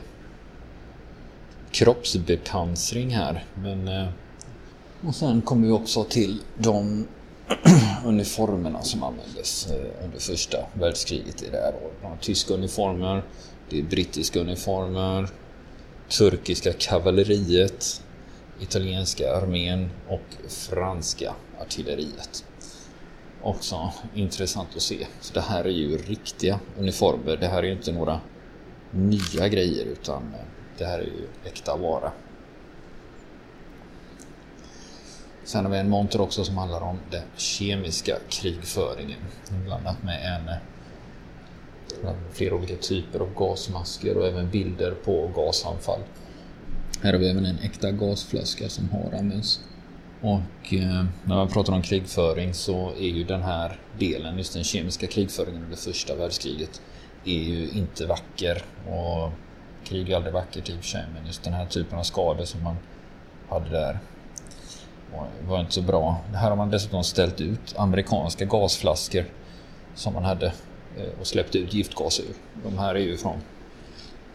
kroppsbepansring 1.71 3.09
här. 3.09 3.43
Men, 3.55 3.87
eh, 3.87 4.07
och 5.01 5.15
sen 5.15 5.41
kommer 5.41 5.67
vi 5.67 5.73
också 5.73 6.03
till 6.03 6.41
de 6.57 7.07
uniformerna 8.05 8.81
som 8.81 9.03
användes 9.03 9.71
eh, 9.71 10.05
under 10.05 10.19
första 10.19 10.57
världskriget 10.73 11.43
i 11.43 11.49
det 11.51 11.57
här 11.57 11.73
året. 11.75 12.21
tyska 12.21 12.53
uniformer, 12.53 13.23
det 13.69 13.79
är 13.79 13.83
brittiska 13.83 14.39
uniformer, 14.39 15.29
turkiska 16.09 16.73
kavalleriet, 16.73 18.03
italienska 18.59 19.35
armén 19.35 19.89
och 20.07 20.49
franska 20.49 21.33
artilleriet. 21.61 22.45
Också 23.41 23.93
intressant 24.15 24.69
att 24.75 24.81
se. 24.81 25.07
Så 25.21 25.33
det 25.33 25.41
här 25.41 25.63
är 25.63 25.69
ju 25.69 25.97
riktiga 25.97 26.59
uniformer. 26.77 27.37
Det 27.37 27.47
här 27.47 27.57
är 27.57 27.67
ju 27.67 27.71
inte 27.71 27.91
några 27.91 28.19
nya 28.91 29.47
grejer 29.47 29.85
utan 29.85 30.23
eh, 30.33 30.45
det 30.77 30.85
här 30.85 30.99
är 30.99 31.03
ju 31.03 31.27
äkta 31.45 31.77
vara. 31.77 32.11
Sen 35.47 35.65
har 35.65 35.71
vi 35.71 35.77
en 35.77 35.89
monter 35.89 36.21
också 36.21 36.43
som 36.43 36.57
handlar 36.57 36.81
om 36.81 36.99
den 37.11 37.21
kemiska 37.35 38.17
krigföringen. 38.29 39.19
Blandat 39.65 40.03
med 40.03 40.35
en 40.35 40.51
flera 42.31 42.55
olika 42.55 42.75
typer 42.75 43.19
av 43.19 43.33
gasmasker 43.35 44.17
och 44.17 44.27
även 44.27 44.49
bilder 44.49 44.91
på 44.91 45.31
gasanfall. 45.35 45.99
Här 47.01 47.13
har 47.13 47.19
vi 47.19 47.29
även 47.29 47.45
en 47.45 47.59
äkta 47.59 47.91
gasflaska 47.91 48.69
som 48.69 48.89
har 48.89 49.19
använts. 49.19 49.59
Och 50.21 50.73
eh, 50.73 51.05
när 51.23 51.35
man 51.35 51.47
pratar 51.47 51.73
om 51.73 51.81
krigföring 51.81 52.53
så 52.53 52.89
är 52.89 53.09
ju 53.09 53.23
den 53.23 53.41
här 53.41 53.79
delen, 53.99 54.37
just 54.37 54.53
den 54.53 54.63
kemiska 54.63 55.07
krigföringen 55.07 55.63
under 55.63 55.77
första 55.77 56.15
världskriget, 56.15 56.81
är 57.25 57.43
ju 57.43 57.69
inte 57.69 58.05
vacker. 58.05 58.61
Och 58.89 59.31
krig 59.83 60.09
är 60.09 60.15
aldrig 60.15 60.33
vackert 60.33 60.69
i 60.69 60.73
och 60.73 60.77
för 60.77 60.83
sig, 60.83 61.05
men 61.13 61.25
just 61.25 61.43
den 61.43 61.53
här 61.53 61.65
typen 61.65 61.99
av 61.99 62.03
skador 62.03 62.45
som 62.45 62.63
man 62.63 62.75
hade 63.49 63.69
där 63.69 63.99
var 65.47 65.59
inte 65.59 65.71
så 65.71 65.81
bra. 65.81 66.21
Här 66.33 66.49
har 66.49 66.57
man 66.57 66.69
dessutom 66.69 67.03
ställt 67.03 67.41
ut 67.41 67.75
amerikanska 67.77 68.45
gasflaskor 68.45 69.25
som 69.95 70.13
man 70.13 70.23
hade 70.23 70.45
eh, 70.97 71.19
och 71.19 71.27
släppt 71.27 71.55
ut 71.55 71.73
giftgas 71.73 72.19
ur. 72.19 72.35
De 72.63 72.77
här 72.77 72.95
är 72.95 72.99
ju 72.99 73.17
från 73.17 73.35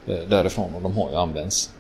eh, 0.07 0.17
därifrån 0.29 0.75
och 0.75 0.83
de 0.83 0.97
har 0.97 1.11
ju 1.11 1.17
använts. 1.17 1.71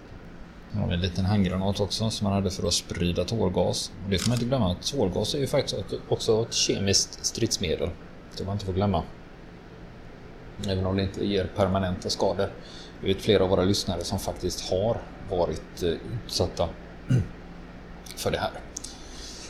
Här 0.72 0.80
har 0.80 0.88
vi 0.88 0.94
en 0.94 1.00
liten 1.00 1.24
handgranat 1.24 1.80
också 1.80 2.10
som 2.10 2.24
man 2.24 2.32
hade 2.32 2.50
för 2.50 2.66
att 2.66 2.72
sprida 2.72 3.24
tårgas. 3.24 3.92
Och 4.04 4.10
det 4.10 4.18
får 4.18 4.28
man 4.28 4.36
inte 4.36 4.46
glömma 4.46 4.70
att 4.70 4.92
tårgas 4.92 5.34
är 5.34 5.38
ju 5.38 5.46
faktiskt 5.46 5.76
också 6.08 6.42
ett 6.42 6.54
kemiskt 6.54 7.24
stridsmedel. 7.24 7.90
Det 8.38 8.44
man 8.44 8.52
inte 8.52 8.66
får 8.66 8.72
glömma. 8.72 9.02
Även 10.68 10.86
om 10.86 10.96
det 10.96 11.02
inte 11.02 11.26
ger 11.26 11.44
permanenta 11.56 12.10
skador. 12.10 12.50
Vi 13.00 13.12
vet 13.12 13.22
flera 13.22 13.44
av 13.44 13.50
våra 13.50 13.64
lyssnare 13.64 14.04
som 14.04 14.18
faktiskt 14.18 14.70
har 14.70 14.96
varit 15.30 15.82
eh, 15.82 15.88
utsatta 16.26 16.68
för 18.16 18.30
det 18.30 18.38
här. 18.38 18.50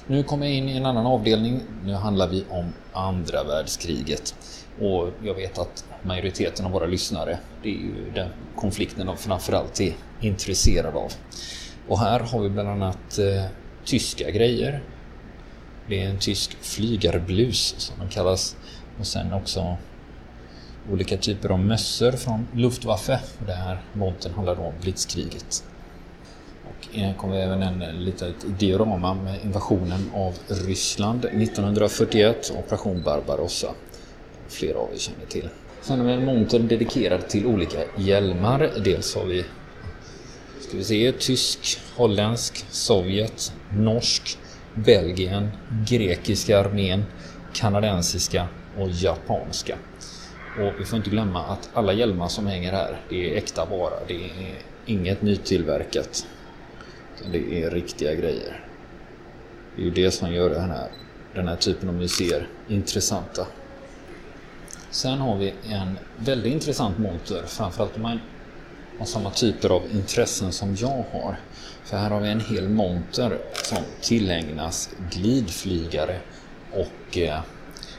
Nu 0.06 0.23
kommer 0.23 0.47
jag 0.47 0.54
in 0.54 0.68
i 0.68 0.76
en 0.76 0.87
annan 0.87 1.06
avdelning. 1.06 1.61
Nu 1.85 1.92
handlar 1.92 2.28
vi 2.28 2.44
om 2.50 2.73
andra 2.92 3.44
världskriget. 3.44 4.35
Och 4.80 5.09
jag 5.23 5.35
vet 5.35 5.59
att 5.59 5.85
majoriteten 6.02 6.66
av 6.66 6.73
våra 6.73 6.87
lyssnare, 6.87 7.38
det 7.62 7.68
är 7.68 7.73
ju 7.73 8.11
den 8.14 8.28
konflikten 8.56 9.06
de 9.06 9.16
framförallt 9.16 9.80
är 9.80 9.94
intresserade 10.21 10.99
av. 10.99 11.12
Och 11.88 11.99
här 11.99 12.21
har 12.21 12.40
vi 12.40 12.49
bland 12.49 12.68
annat 12.68 13.18
eh, 13.18 13.44
tyska 13.85 14.30
grejer. 14.30 14.82
Det 15.88 16.02
är 16.02 16.09
en 16.09 16.18
tysk 16.18 16.56
flygarblus 16.61 17.75
som 17.78 17.99
den 17.99 18.09
kallas. 18.09 18.56
Och 18.99 19.06
sen 19.06 19.32
också 19.32 19.76
olika 20.92 21.16
typer 21.16 21.49
av 21.49 21.59
mössor 21.59 22.12
från 22.12 22.47
Luftwaffe. 22.54 23.21
Och 23.40 23.47
det 23.47 23.52
här 23.52 23.82
montern 23.92 24.35
handlar 24.35 24.56
då 24.56 24.62
om 24.62 24.75
blitzkriget. 24.80 25.64
Och 26.69 26.97
här 26.97 27.14
kommer 27.14 27.37
även 27.37 27.62
en 27.62 27.83
eh, 27.83 27.92
litet 27.92 28.35
diorama 28.59 29.14
med 29.14 29.38
invasionen 29.45 30.11
av 30.14 30.35
Ryssland 30.49 31.25
1941, 31.25 32.52
Operation 32.59 33.02
Barbarossa. 33.02 33.69
Flera 34.49 34.78
av 34.78 34.88
er 34.95 34.99
känner 34.99 35.26
till. 35.26 35.49
Sen 35.81 35.99
har 36.00 36.07
vi 36.07 36.12
en 36.12 36.25
monter 36.25 36.59
dedikerad 36.59 37.28
till 37.28 37.47
olika 37.47 37.78
hjälmar. 37.97 38.71
Dels 38.85 39.14
har 39.14 39.25
vi 39.25 39.45
ska 40.73 40.76
vi 40.76 40.85
se, 40.85 41.12
tysk, 41.12 41.78
holländsk, 41.97 42.64
Sovjet, 42.71 43.52
norsk, 43.76 44.38
Belgien, 44.75 45.50
grekiska 45.88 46.61
armén, 46.61 47.04
kanadensiska 47.52 48.49
och 48.78 48.88
japanska. 48.90 49.78
Och 50.59 50.81
vi 50.81 50.85
får 50.85 50.97
inte 50.97 51.11
glömma 51.11 51.45
att 51.45 51.71
alla 51.75 51.92
hjälmar 51.92 52.28
som 52.28 52.47
hänger 52.47 52.73
här, 52.73 53.00
det 53.09 53.33
är 53.33 53.37
äkta 53.37 53.64
vara. 53.64 53.95
Det 54.09 54.14
är 54.14 54.54
inget 54.87 55.23
nytillverkat. 55.23 56.26
Det 57.33 57.62
är 57.62 57.71
riktiga 57.71 58.14
grejer. 58.14 58.67
Det 59.76 59.83
är 59.83 59.85
ju 59.85 59.91
det 59.91 60.11
som 60.11 60.33
gör 60.33 60.50
den 60.50 60.71
här, 60.71 60.91
den 61.35 61.49
här 61.49 61.57
typen 61.57 61.88
av 61.88 61.95
museer 61.95 62.49
intressanta. 62.69 63.47
Sen 64.91 65.19
har 65.19 65.37
vi 65.37 65.55
en 65.69 65.99
väldigt 66.17 66.52
intressant 66.52 66.99
monter, 66.99 67.43
framförallt 67.47 67.97
om 67.97 68.02
man 68.02 68.21
har 68.99 69.07
samma 69.07 69.31
typer 69.31 69.69
av 69.69 69.83
intressen 69.93 70.52
som 70.52 70.76
jag 70.76 71.05
har. 71.12 71.37
För 71.85 71.97
här 71.97 72.11
har 72.11 72.21
vi 72.21 72.29
en 72.29 72.41
hel 72.41 72.69
monter 72.69 73.38
som 73.52 73.79
tillägnas 74.00 74.91
glidflygare 75.11 76.21
och 76.73 77.19
eh, 77.19 77.41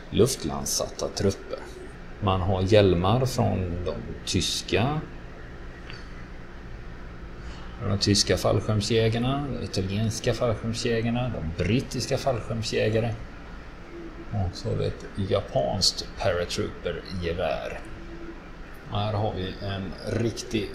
luftlandsatta 0.10 1.08
trupper. 1.08 1.60
Man 2.22 2.42
har 2.42 2.62
hjälmar 2.62 3.26
från 3.26 3.86
de 3.86 3.96
tyska 4.26 5.02
de 7.82 7.98
tyska 7.98 8.38
fallskärmsjägarna, 8.38 9.48
de 9.60 9.66
italienska 9.66 10.34
fallskärmsjägarna, 10.34 11.32
de 11.36 11.64
brittiska 11.64 12.18
fallskärmsjägare. 12.18 13.14
Och 14.32 14.56
så 14.56 14.70
har 14.70 14.76
vi 14.76 14.86
ett 14.86 15.06
japanskt 15.30 16.08
paratrooper-gevär. 16.20 17.80
Här 18.92 19.14
har 19.14 19.34
vi 19.34 19.54
en 19.68 19.92
riktig 20.24 20.70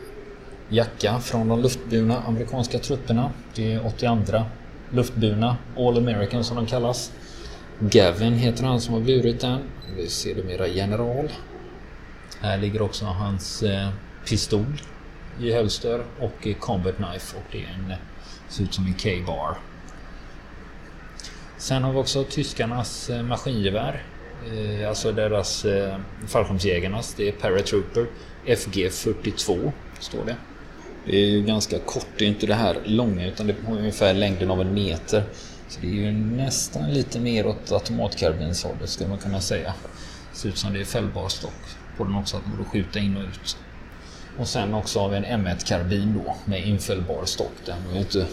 jacka 0.69 1.19
från 1.21 1.49
de 1.49 1.62
luftburna 1.62 2.23
amerikanska 2.23 2.78
trupperna. 2.78 3.31
Det 3.55 3.73
är 3.73 3.87
82 3.87 4.45
luftburna, 4.90 5.57
All 5.76 5.99
American 5.99 6.45
som 6.45 6.57
de 6.57 6.67
kallas. 6.67 7.12
Gavin 7.78 8.33
heter 8.33 8.64
han 8.64 8.81
som 8.81 8.95
har 8.95 9.00
burit 9.00 9.40
den. 9.40 9.61
Vi 9.97 10.09
ser 10.09 10.35
det 10.35 10.45
mera 10.45 10.67
general. 10.67 11.28
Här 12.40 12.59
ligger 12.59 12.83
också 12.83 13.05
hans 13.05 13.62
eh, 13.62 13.88
pistol 14.28 14.67
i 15.40 15.52
hölster 15.52 16.04
och 16.21 16.47
i 16.47 16.54
combat 16.54 16.97
knife 16.97 17.37
och 17.37 17.45
det 17.52 17.59
är 17.59 17.68
en, 17.68 17.95
ser 18.49 18.64
ut 18.64 18.75
som 18.75 18.87
en 18.87 18.95
K-bar. 18.95 19.59
Sen 21.59 21.83
har 21.83 21.92
vi 21.92 21.99
också 21.99 22.25
tyskarnas 22.25 23.11
eh, 23.11 23.23
maskingevär. 23.23 24.02
Eh, 24.52 24.88
alltså 24.88 25.12
deras 25.12 25.64
eh, 25.64 25.99
fallskärmsjägarnas. 26.26 27.14
Det 27.14 27.28
är 27.28 27.33
Paratrooper 27.33 28.07
FG 28.57 28.92
42 28.92 29.73
står 30.00 30.25
det. 30.25 30.37
Det 31.04 31.16
är 31.16 31.26
ju 31.26 31.42
ganska 31.42 31.78
kort, 31.78 32.07
det 32.18 32.25
är 32.25 32.28
inte 32.28 32.47
det 32.47 32.54
här 32.54 32.76
långa 32.85 33.26
utan 33.26 33.47
det 33.47 33.54
har 33.66 33.76
ungefär 33.76 34.14
längden 34.14 34.50
av 34.50 34.61
en 34.61 34.75
meter. 34.75 35.23
Så 35.68 35.80
det 35.80 35.87
är 35.87 35.92
ju 35.92 36.12
nästan 36.12 36.90
lite 36.90 37.21
mer 37.21 37.47
åt 37.47 37.73
automatkarbinshållet 37.73 38.90
skulle 38.90 39.09
man 39.09 39.18
kunna 39.18 39.40
säga. 39.40 39.75
Det 40.33 40.38
ser 40.38 40.49
ut 40.49 40.59
som 40.59 40.73
det 40.73 40.80
är 40.80 40.85
fällbar 40.85 41.28
stock 41.28 41.76
på 41.97 42.04
den 42.04 42.14
också, 42.14 42.37
att 42.37 42.47
man 42.47 42.57
går 42.57 42.64
att 42.64 42.71
skjuta 42.71 42.99
in 42.99 43.16
och 43.16 43.23
ut. 43.23 43.57
Och 44.38 44.49
sen 44.49 44.75
också 44.75 45.00
har 45.00 45.09
vi 45.09 45.16
en 45.16 45.25
M1-karbin 45.25 46.23
då 46.25 46.37
med 46.45 46.66
infällbar 46.66 47.25
stock. 47.25 47.52
Den 47.66 47.76
var 47.87 47.92
ju 47.92 47.99
inte, 47.99 48.26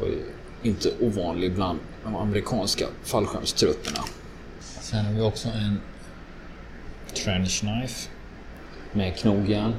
var 0.00 0.06
ju 0.06 0.22
inte 0.62 0.92
ovanlig 1.00 1.54
bland 1.54 1.78
de 2.04 2.16
amerikanska 2.16 2.86
fallskärmstrupperna. 3.02 4.04
Sen 4.60 5.04
har 5.04 5.12
vi 5.12 5.20
också 5.20 5.48
en 5.48 5.80
trench 7.14 7.60
knife 7.60 8.08
med 8.92 9.16
knogjärn. 9.16 9.74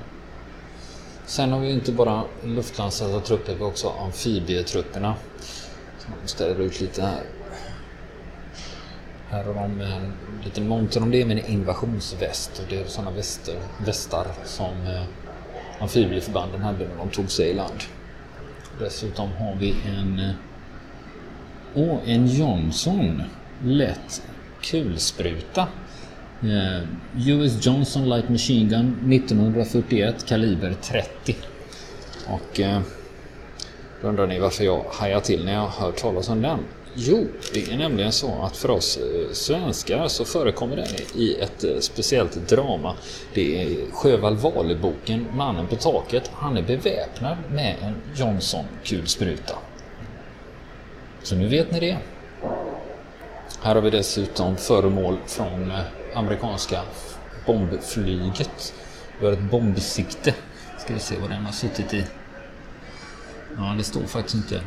Sen 1.26 1.52
har 1.52 1.60
vi 1.60 1.72
inte 1.72 1.92
bara 1.92 2.24
luftlandsatta 2.44 3.20
trupper, 3.20 3.54
vi 3.54 3.60
har 3.60 3.68
också 3.68 3.90
amfibietrupperna. 3.90 5.16
Som 6.00 6.14
ställer 6.26 6.60
ut 6.60 6.82
lite 6.82 7.02
här. 7.02 7.24
Här 9.30 9.44
har 9.44 9.54
de 9.54 9.82
en 9.82 10.14
liten 10.44 10.68
monter 10.68 11.02
om 11.02 11.12
det 11.12 11.26
med 11.26 11.38
en 11.38 11.46
invasionsväst 11.46 12.60
och 12.60 12.66
det 12.70 12.80
är 12.80 12.86
sådana 12.86 13.12
väster, 13.12 13.56
västar 13.86 14.28
som 14.46 14.88
eh, 14.88 15.04
amfibieförbanden 15.80 16.62
hade 16.62 16.88
när 16.88 16.98
de 16.98 17.10
tog 17.10 17.32
sig 17.32 17.50
i 17.50 17.54
land. 17.54 17.84
Dessutom 18.80 19.30
har 19.32 19.56
vi 19.56 19.76
en 19.86 20.34
oh, 21.74 21.98
en 22.06 22.28
Johnson 22.28 23.24
lätt 23.64 24.22
kulspruta. 24.62 25.68
Eh, 26.42 26.84
US 27.28 27.66
Johnson 27.66 28.10
Light 28.10 28.30
Machine 28.30 28.70
Gun 28.70 29.14
1941 29.14 30.26
kaliber 30.26 30.76
30. 30.82 31.36
Och 32.28 32.60
eh, 32.60 32.82
då 34.02 34.08
undrar 34.08 34.28
ni 34.28 34.40
varför 34.40 34.64
jag 34.64 34.84
hajar 34.92 35.20
till 35.20 35.46
när 35.46 35.54
jag 35.54 35.68
hör 35.68 35.92
talas 35.92 36.30
om 36.30 36.42
den. 36.42 36.60
Jo, 37.00 37.28
det 37.54 37.72
är 37.72 37.78
nämligen 37.78 38.12
så 38.12 38.42
att 38.42 38.58
för 38.58 38.70
oss 38.70 38.98
eh, 38.98 39.32
svenskar 39.34 40.08
så 40.08 40.26
förekommer 40.26 40.76
den 40.76 40.88
i 41.16 41.38
ett 41.42 41.64
eh, 41.64 41.80
speciellt 41.80 42.50
drama. 42.50 42.96
Det 43.34 43.62
är 43.62 43.92
Sjöwall 43.92 44.36
Wahlöö-boken 44.36 45.28
Mannen 45.34 45.68
på 45.68 45.76
taket. 45.76 46.32
Han 46.34 46.58
är 46.58 46.62
beväpnad 46.62 47.38
med 47.52 47.76
en 47.82 47.96
Johnson-kulspruta. 48.16 49.56
Så 51.24 51.36
nu 51.36 51.48
vet 51.48 51.72
ni 51.72 51.80
det. 51.80 51.98
Här 53.62 53.76
har 53.76 53.82
vi 53.82 53.90
dessutom 53.90 54.58
föremål 54.58 55.18
från 55.26 55.72
eh, 55.72 55.80
amerikanska 56.14 56.82
bombflyget. 57.46 58.74
Vi 59.20 59.26
har 59.26 59.34
ett 59.34 59.52
bombsikte. 59.52 60.34
Ska 60.80 60.94
vi 60.94 61.00
se 61.00 61.16
vad 61.22 61.30
den 61.30 61.46
har 61.46 61.52
suttit 61.52 61.94
i. 61.94 62.04
Ja, 63.58 63.76
det 63.78 63.84
står 63.84 64.02
faktiskt 64.02 64.36
inte. 64.36 64.62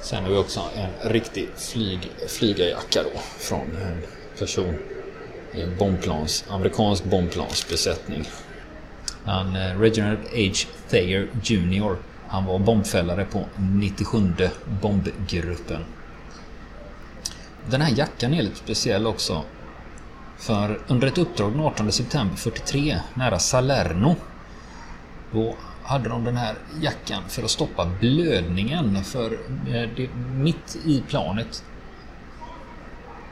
Sen 0.00 0.24
har 0.24 0.30
vi 0.30 0.36
också 0.36 0.60
en 0.76 1.10
riktig 1.10 1.48
flyg, 1.56 2.10
flygarjacka 2.28 3.02
då 3.02 3.20
från 3.38 3.76
en 3.76 4.02
person 4.38 4.74
i 5.52 5.62
en 5.62 5.76
bombplans, 5.76 6.44
amerikansk 6.48 7.04
bombplansbesättning. 7.04 8.24
Han, 9.24 9.56
eh, 9.56 9.80
Reginald 9.80 10.18
H. 10.18 10.68
Thayer 10.90 11.28
Jr. 11.42 11.96
Han 12.28 12.44
var 12.44 12.58
bombfällare 12.58 13.24
på 13.24 13.44
97 13.56 14.32
bombgruppen. 14.82 15.84
Den 17.70 17.80
här 17.80 17.98
jackan 17.98 18.34
är 18.34 18.42
lite 18.42 18.56
speciell 18.56 19.06
också. 19.06 19.44
För 20.38 20.80
under 20.86 21.08
ett 21.08 21.18
uppdrag 21.18 21.52
den 21.52 21.60
18 21.60 21.92
september 21.92 22.36
43 22.36 23.00
nära 23.14 23.38
Salerno. 23.38 24.16
Då 25.32 25.56
hade 25.88 26.08
de 26.08 26.24
den 26.24 26.36
här 26.36 26.54
jackan 26.80 27.22
för 27.28 27.42
att 27.42 27.50
stoppa 27.50 27.90
blödningen. 28.00 29.04
För 29.04 29.32
eh, 29.68 29.88
det, 29.96 30.08
mitt 30.34 30.78
i 30.86 31.02
planet 31.08 31.64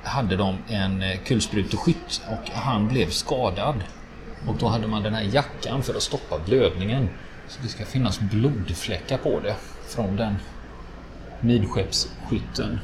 hade 0.02 0.36
de 0.36 0.56
en 0.68 1.02
eh, 1.02 1.18
kulspruteskytt 1.24 2.22
och 2.30 2.50
han 2.50 2.88
blev 2.88 3.10
skadad. 3.10 3.74
Och 4.46 4.56
då 4.58 4.66
hade 4.68 4.86
man 4.86 5.02
den 5.02 5.14
här 5.14 5.22
jackan 5.22 5.82
för 5.82 5.94
att 5.94 6.02
stoppa 6.02 6.38
blödningen. 6.46 7.08
Så 7.48 7.62
det 7.62 7.68
ska 7.68 7.84
finnas 7.84 8.20
blodfläckar 8.20 9.18
på 9.18 9.40
det 9.40 9.56
från 9.88 10.16
den 10.16 10.34
midskeppsskytten. 11.40 12.80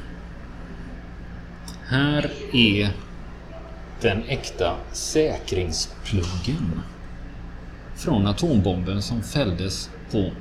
Här 1.87 2.31
är 2.53 2.89
den 4.01 4.23
äkta 4.27 4.75
säkringspluggen 4.91 6.81
från 7.95 8.27
atombomben 8.27 9.01
som 9.01 9.23
fälldes, 9.23 9.89
på, 10.11 10.31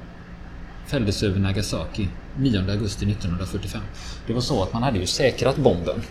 fälldes 0.86 1.22
över 1.22 1.40
Nagasaki 1.40 2.08
9 2.36 2.58
augusti 2.70 3.10
1945. 3.10 3.80
Det 4.26 4.32
var 4.32 4.40
så 4.40 4.62
att 4.62 4.72
man 4.72 4.82
hade 4.82 4.98
ju 4.98 5.06
säkrat 5.06 5.56
bomben 5.56 6.02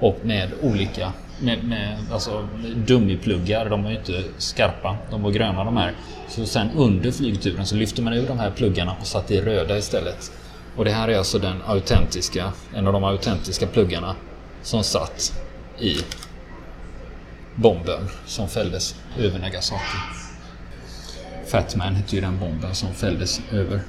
och 0.00 0.18
med 0.22 0.50
olika 0.62 1.12
med, 1.40 1.64
med 1.64 1.98
alltså, 2.12 2.48
dummipluggar, 2.86 3.70
de 3.70 3.82
var 3.82 3.90
ju 3.90 3.96
inte 3.96 4.24
skarpa, 4.38 4.96
de 5.10 5.22
var 5.22 5.30
gröna 5.30 5.64
de 5.64 5.76
här. 5.76 5.92
Så 6.28 6.46
sen 6.46 6.70
under 6.76 7.10
flygturen 7.10 7.66
så 7.66 7.76
lyfte 7.76 8.02
man 8.02 8.12
ur 8.12 8.26
de 8.26 8.38
här 8.38 8.50
pluggarna 8.50 8.96
och 9.00 9.06
satte 9.06 9.34
i 9.34 9.40
röda 9.40 9.78
istället. 9.78 10.32
Och 10.76 10.84
det 10.84 10.90
här 10.90 11.08
är 11.08 11.18
alltså 11.18 11.38
den 11.38 11.62
autentiska, 11.66 12.52
en 12.74 12.86
av 12.86 12.92
de 12.92 13.04
autentiska 13.04 13.66
pluggarna 13.66 14.16
som 14.62 14.84
satt 14.84 15.42
i 15.78 15.96
bomben 17.54 18.08
som 18.26 18.48
fälldes 18.48 18.94
över 19.18 19.38
Nagasaki. 19.38 20.19
Fatman 21.50 21.94
hette 21.94 22.14
ju 22.14 22.20
den 22.20 22.38
bomben 22.38 22.74
som 22.74 22.94
fälldes 22.94 23.40
över 23.52 23.80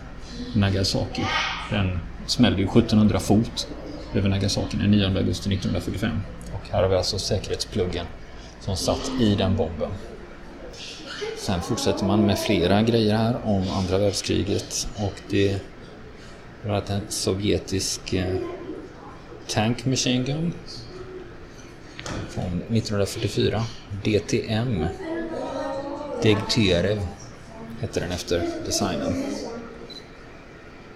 Nagasaki. 0.56 1.26
Den 1.70 2.00
smällde 2.28 2.62
ju 2.62 2.68
1700 2.68 3.20
fot 3.20 3.68
över 4.14 4.30
Nagasaki 4.30 4.78
den 4.78 4.92
9 4.92 5.06
augusti 5.06 5.54
1945. 5.54 6.22
Och 6.54 6.70
här 6.72 6.82
har 6.82 6.90
vi 6.90 6.96
alltså 6.96 7.20
säkerhetspluggen 7.20 8.06
som 8.60 8.76
satt 8.78 9.12
i 9.20 9.36
den 9.36 9.56
bomben. 9.56 9.92
Sen 11.38 11.62
fortsätter 11.62 12.06
man 12.06 12.26
med 12.26 12.40
flera 12.40 12.82
grejer 12.82 13.16
här 13.16 13.38
om 13.44 13.64
andra 13.70 13.98
världskriget 13.98 14.88
och 14.96 15.22
det 15.30 15.60
var 16.66 16.84
en 16.88 17.02
sovjetisk 17.10 18.14
eh, 18.14 18.36
Tank 19.48 19.86
Machine 19.86 20.24
Gun 20.24 20.54
från 22.30 22.46
1944. 22.46 23.64
DTM. 24.04 24.86
Degtyarev 26.24 27.02
hette 27.82 28.00
den 28.00 28.12
efter 28.12 28.48
designen. 28.66 29.24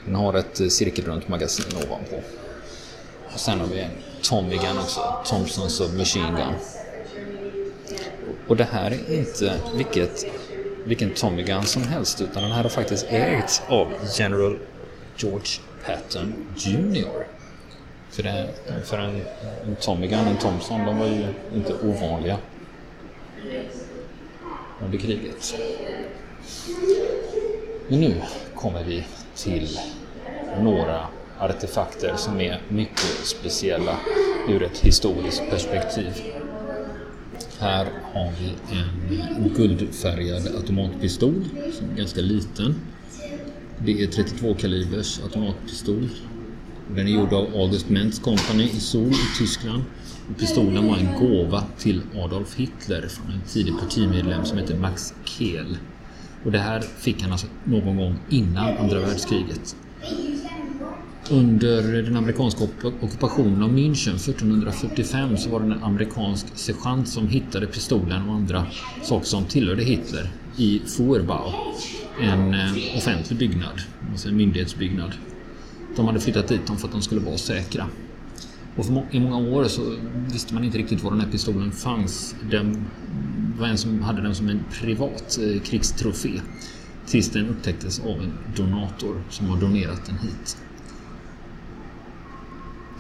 Den 0.06 0.15
har 0.15 0.34
ett 0.34 0.60
eh, 0.60 0.67
cirkelrunt 0.67 1.28
magasin 1.28 1.78
ovanpå. 1.78 2.15
Och 3.34 3.39
sen 3.39 3.60
har 3.60 3.67
vi 3.67 3.80
en 3.80 3.91
Tommy 4.21 4.56
Gun 4.56 4.78
också. 4.78 5.24
Thompson 5.26 5.69
Submachine 5.69 6.36
Gun. 6.38 6.54
Och 8.48 8.56
det 8.56 8.63
här 8.63 8.91
är 8.91 9.13
inte 9.13 9.60
vilket, 9.76 10.26
vilken 10.86 11.10
Tommy 11.13 11.43
Gun 11.43 11.63
som 11.63 11.84
helst 11.84 12.21
utan 12.21 12.43
den 12.43 12.52
här 12.52 12.63
har 12.63 12.69
faktiskt 12.69 13.06
ägts 13.10 13.62
av 13.67 13.93
General 14.17 14.58
George 15.17 15.48
Patton 15.86 16.34
Jr. 16.56 17.28
För, 18.10 18.24
det, 18.24 18.50
för 18.86 18.98
en, 18.98 19.21
en 19.65 19.76
Tommy 19.76 20.08
Gun, 20.08 20.19
en 20.19 20.38
Thompson, 20.38 20.86
de 20.86 20.98
var 20.98 21.08
ju 21.08 21.26
inte 21.56 21.74
ovanliga 21.74 22.38
under 24.86 24.98
kriget. 24.98 25.56
Men 27.88 27.99
nu 27.99 28.21
kommer 28.55 28.84
vi 28.84 29.03
till 29.36 29.79
några 30.62 31.08
artefakter 31.39 32.15
som 32.15 32.41
är 32.41 32.62
mycket 32.69 33.19
speciella 33.23 33.97
ur 34.49 34.63
ett 34.63 34.77
historiskt 34.77 35.43
perspektiv. 35.49 36.12
Här 37.60 37.88
har 38.13 38.31
vi 38.39 38.77
en 38.77 39.53
guldfärgad 39.55 40.47
automatpistol 40.55 41.45
som 41.73 41.89
är 41.89 41.95
ganska 41.97 42.21
liten. 42.21 42.75
Det 43.79 44.03
är 44.03 44.08
32 44.08 44.53
kalibers 44.53 45.19
automatpistol. 45.23 46.10
Den 46.95 47.08
är 47.08 47.12
gjord 47.12 47.34
av 47.34 47.55
August 47.55 47.89
Mentz 47.89 48.19
Company 48.19 48.63
i 48.63 48.79
Sol 48.79 49.12
i 49.12 49.38
Tyskland. 49.38 49.84
Pistolen 50.39 50.88
var 50.88 50.97
en 50.97 51.19
gåva 51.19 51.63
till 51.77 52.01
Adolf 52.15 52.55
Hitler 52.55 53.08
från 53.08 53.31
en 53.31 53.41
tidig 53.47 53.73
partimedlem 53.79 54.45
som 54.45 54.58
hette 54.58 54.75
Max 54.75 55.13
Kehl. 55.25 55.77
Och 56.45 56.51
det 56.51 56.60
här 56.60 56.81
fick 56.81 57.21
han 57.21 57.31
alltså 57.31 57.47
någon 57.63 57.97
gång 57.97 58.15
innan 58.29 58.77
andra 58.77 58.99
världskriget. 58.99 59.75
Under 61.29 62.01
den 62.01 62.17
amerikanska 62.17 62.63
ockupationen 63.01 63.63
av 63.63 63.69
München 63.69 64.15
1445 64.15 65.38
så 65.38 65.49
var 65.49 65.60
det 65.60 65.65
en 65.65 65.84
amerikansk 65.84 66.45
sergeant 66.53 67.08
som 67.08 67.27
hittade 67.27 67.67
pistolen 67.67 68.29
och 68.29 68.36
andra 68.36 68.65
saker 69.03 69.25
som 69.25 69.45
tillhörde 69.45 69.84
Hitler 69.84 70.29
i 70.58 70.81
Fourbau. 70.86 71.51
En 72.21 72.53
eh, 72.53 72.97
offentlig 72.97 73.39
byggnad, 73.39 73.81
alltså 74.12 74.29
en 74.29 74.38
myndighetsbyggnad. 74.38 75.12
De 75.95 76.05
hade 76.05 76.19
flyttat 76.19 76.47
dit 76.47 76.67
dem 76.67 76.77
för 76.77 76.88
att 76.88 76.93
de 76.93 77.01
skulle 77.01 77.21
vara 77.21 77.38
säkra. 77.38 77.88
Och 78.75 78.85
i 79.11 79.19
många 79.19 79.38
år 79.38 79.63
så 79.63 79.95
visste 80.31 80.53
man 80.53 80.63
inte 80.63 80.77
riktigt 80.77 81.03
var 81.03 81.11
den 81.11 81.19
här 81.19 81.31
pistolen 81.31 81.71
fanns. 81.71 82.35
Den 82.51 82.85
var 83.59 83.67
en 83.67 83.77
som 83.77 84.01
hade 84.01 84.21
den 84.21 84.35
som 84.35 84.49
en 84.49 84.63
privat 84.71 85.38
eh, 85.41 85.61
krigstrofé. 85.61 86.41
Tills 87.05 87.29
den 87.29 87.49
upptäcktes 87.49 87.99
av 87.99 88.21
en 88.21 88.33
donator 88.55 89.23
som 89.29 89.47
har 89.49 89.57
donerat 89.57 90.05
den 90.05 90.17
hit. 90.17 90.57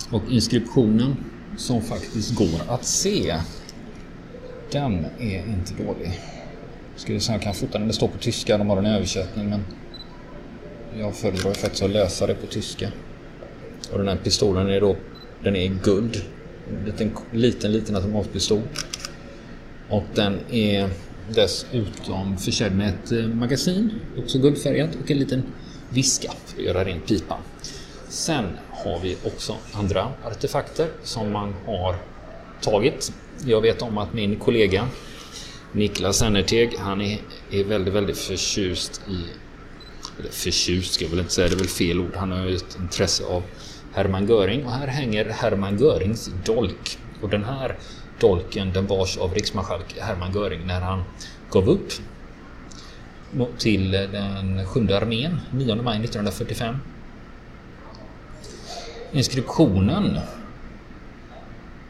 Och 0.09 0.23
inskriptionen 0.29 1.15
som 1.57 1.81
faktiskt 1.81 2.35
går 2.35 2.61
att 2.67 2.85
se. 2.85 3.35
Den 4.71 5.05
är 5.19 5.47
inte 5.47 5.83
dålig. 5.83 6.19
Skulle 6.95 7.19
säga 7.19 7.35
jag 7.35 7.43
kan 7.43 7.53
fota 7.53 7.79
den. 7.79 7.87
Det 7.87 7.93
står 7.93 8.07
på 8.07 8.17
tyska. 8.17 8.57
De 8.57 8.69
har 8.69 8.77
en 8.77 8.85
översättning 8.85 9.49
men 9.49 9.61
jag 10.99 11.15
föredrar 11.15 11.53
faktiskt 11.53 11.83
att 11.83 11.89
läsa 11.89 12.27
det 12.27 12.35
på 12.35 12.47
tyska. 12.47 12.91
Och 13.91 13.97
den 13.97 14.07
här 14.07 14.15
pistolen 14.15 14.69
är 14.69 14.81
då 14.81 14.95
den 15.43 15.55
är 15.55 15.67
guld. 15.83 16.21
En 16.69 16.85
liten, 16.85 17.11
liten, 17.31 17.71
liten 17.71 17.95
automatpistol. 17.95 18.61
Och 19.89 20.03
den 20.13 20.39
är 20.51 20.89
dessutom 21.29 22.37
försedd 22.37 22.75
med 22.75 22.89
ett 22.89 23.11
eh, 23.11 23.27
magasin, 23.27 23.91
också 24.17 24.39
guldfärgat, 24.39 24.89
och 25.03 25.11
en 25.11 25.19
liten 25.19 25.43
viska 25.89 26.31
för 26.45 26.59
att 26.59 26.65
göra 26.65 26.83
rent 26.83 27.07
pipan. 27.07 27.39
Sen 28.09 28.45
har 28.71 28.99
vi 28.99 29.17
också 29.23 29.55
andra 29.71 30.07
artefakter 30.23 30.87
som 31.03 31.31
man 31.31 31.53
har 31.65 31.95
tagit. 32.61 33.11
Jag 33.45 33.61
vet 33.61 33.81
om 33.81 33.97
att 33.97 34.13
min 34.13 34.35
kollega 34.35 34.87
Niklas 35.71 36.21
Ennerteg, 36.21 36.75
han 36.77 37.01
är, 37.01 37.19
är 37.51 37.63
väldigt, 37.63 37.93
väldigt 37.93 38.17
förtjust 38.17 39.01
i... 39.09 39.19
Eller 40.19 40.29
förtjust 40.29 40.93
ska 40.93 41.03
jag 41.05 41.09
väl 41.09 41.19
inte 41.19 41.33
säga, 41.33 41.47
det 41.47 41.53
är 41.53 41.57
väl 41.57 41.67
fel 41.67 41.99
ord. 41.99 42.15
Han 42.15 42.31
har 42.31 42.45
ju 42.45 42.55
ett 42.55 42.77
intresse 42.79 43.23
av 43.23 43.43
Hermann 43.95 44.27
Göring 44.27 44.65
och 44.65 44.71
här 44.71 44.87
hänger 44.87 45.25
Hermann 45.25 45.77
Görings 45.77 46.29
dolk. 46.45 46.97
Och 47.21 47.29
den 47.29 47.43
här 47.43 47.75
dolken 48.19 48.73
den 48.73 48.87
bars 48.87 49.17
av 49.17 49.33
riksmarskalk 49.33 49.95
Hermann 49.99 50.33
Göring 50.33 50.67
när 50.67 50.81
han 50.81 51.03
gav 51.49 51.69
upp 51.69 51.91
till 53.57 53.91
den 53.91 54.65
sjunde 54.65 54.97
armén 54.97 55.41
9 55.51 55.75
maj 55.75 56.03
1945. 56.03 56.75
Inskriptionen 59.11 60.19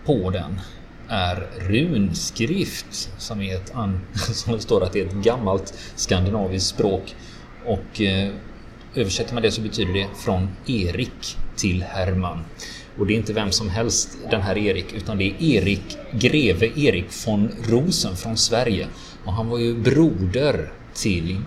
på 0.05 0.29
den 0.29 0.61
är 1.07 1.47
runskrift 1.59 3.11
som, 3.17 3.41
är 3.41 3.55
ett 3.55 3.73
som 4.33 4.53
det 4.53 4.59
står 4.59 4.83
att 4.83 4.93
det 4.93 5.01
är 5.01 5.05
ett 5.05 5.13
gammalt 5.13 5.73
skandinaviskt 5.95 6.69
språk 6.69 7.15
och 7.65 8.01
eh, 8.01 8.31
översätter 8.95 9.33
man 9.33 9.43
det 9.43 9.51
så 9.51 9.61
betyder 9.61 9.93
det 9.93 10.07
från 10.15 10.49
Erik 10.65 11.37
till 11.55 11.83
Herman. 11.83 12.39
Och 12.97 13.07
det 13.07 13.13
är 13.13 13.15
inte 13.15 13.33
vem 13.33 13.51
som 13.51 13.69
helst 13.69 14.17
den 14.31 14.41
här 14.41 14.57
Erik 14.57 14.93
utan 14.93 15.17
det 15.17 15.23
är 15.23 15.43
Erik 15.43 15.97
greve 16.11 16.71
Erik 16.75 17.27
von 17.27 17.51
Rosen 17.69 18.15
från 18.15 18.37
Sverige. 18.37 18.87
Och 19.25 19.33
han 19.33 19.49
var 19.49 19.57
ju 19.57 19.75
broder 19.75 20.71
till 20.93 21.41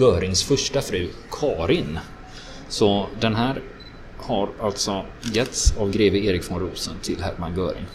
Görings 0.00 0.42
första 0.42 0.80
fru 0.80 1.08
Karin 1.30 1.98
Så 2.68 3.06
den 3.20 3.34
här 3.34 3.62
har 4.18 4.48
alltså 4.60 5.04
getts 5.34 5.76
av 5.76 5.90
greve 5.90 6.18
Erik 6.18 6.50
von 6.50 6.60
Rosen 6.60 6.94
till 7.02 7.22
Hermann 7.22 7.56
Göring. 7.56 7.86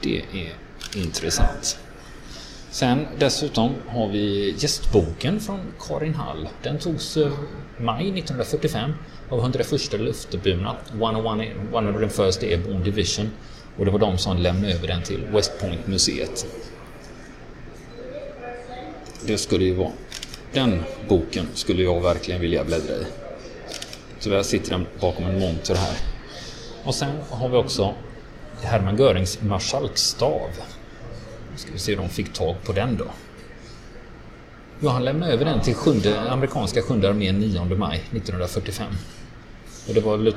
Det 0.00 0.18
är 0.18 0.54
intressant. 0.96 1.78
Sen 2.74 3.06
dessutom 3.18 3.74
har 3.88 4.08
vi 4.08 4.54
gästboken 4.58 5.40
från 5.40 5.60
Karin 5.80 6.14
Hall. 6.14 6.48
Den 6.62 6.78
togs 6.78 7.16
eh, 7.16 7.32
maj 7.78 8.18
1945 8.18 8.92
av 9.30 9.38
101 9.38 9.92
luftburna 9.92 10.76
101 10.92 12.42
Airborne 12.42 12.84
Division 12.84 13.30
och 13.78 13.84
det 13.84 13.90
var 13.90 13.98
de 13.98 14.18
som 14.18 14.36
lämnade 14.36 14.74
över 14.74 14.88
den 14.88 15.02
till 15.02 15.26
West 15.32 15.60
Point 15.60 15.86
museet. 15.86 16.46
Det 19.26 19.38
skulle 19.38 19.64
ju 19.64 19.74
vara 19.74 19.92
den 20.52 20.82
boken 21.08 21.46
skulle 21.54 21.82
jag 21.82 22.00
verkligen 22.00 22.40
vilja 22.40 22.64
bläddra 22.64 22.94
i. 22.94 23.06
Tyvärr 24.20 24.42
sitter 24.42 24.70
den 24.70 24.86
bakom 25.00 25.24
en 25.24 25.40
monter 25.40 25.74
här. 25.74 25.96
Och 26.84 26.94
sen 26.94 27.16
har 27.30 27.48
vi 27.48 27.56
också 27.56 27.94
Hermann 28.62 28.96
Görings 28.96 29.42
marskalkstav. 29.42 30.50
Ska 31.56 31.72
vi 31.72 31.78
se 31.78 31.92
hur 31.92 32.02
de 32.02 32.08
fick 32.08 32.32
tag 32.32 32.56
på 32.64 32.72
den 32.72 32.96
då. 32.96 33.06
Jo, 34.80 34.88
han 34.88 35.04
lämnade 35.04 35.32
över 35.32 35.44
den 35.44 35.60
till 35.60 35.74
sjunde, 35.74 36.30
amerikanska 36.30 36.82
sjunde 36.82 37.08
armén 37.08 37.38
9 37.38 37.64
maj 37.64 37.96
1945. 37.96 38.86
Och 39.88 39.94
det 39.94 40.00
var 40.00 40.32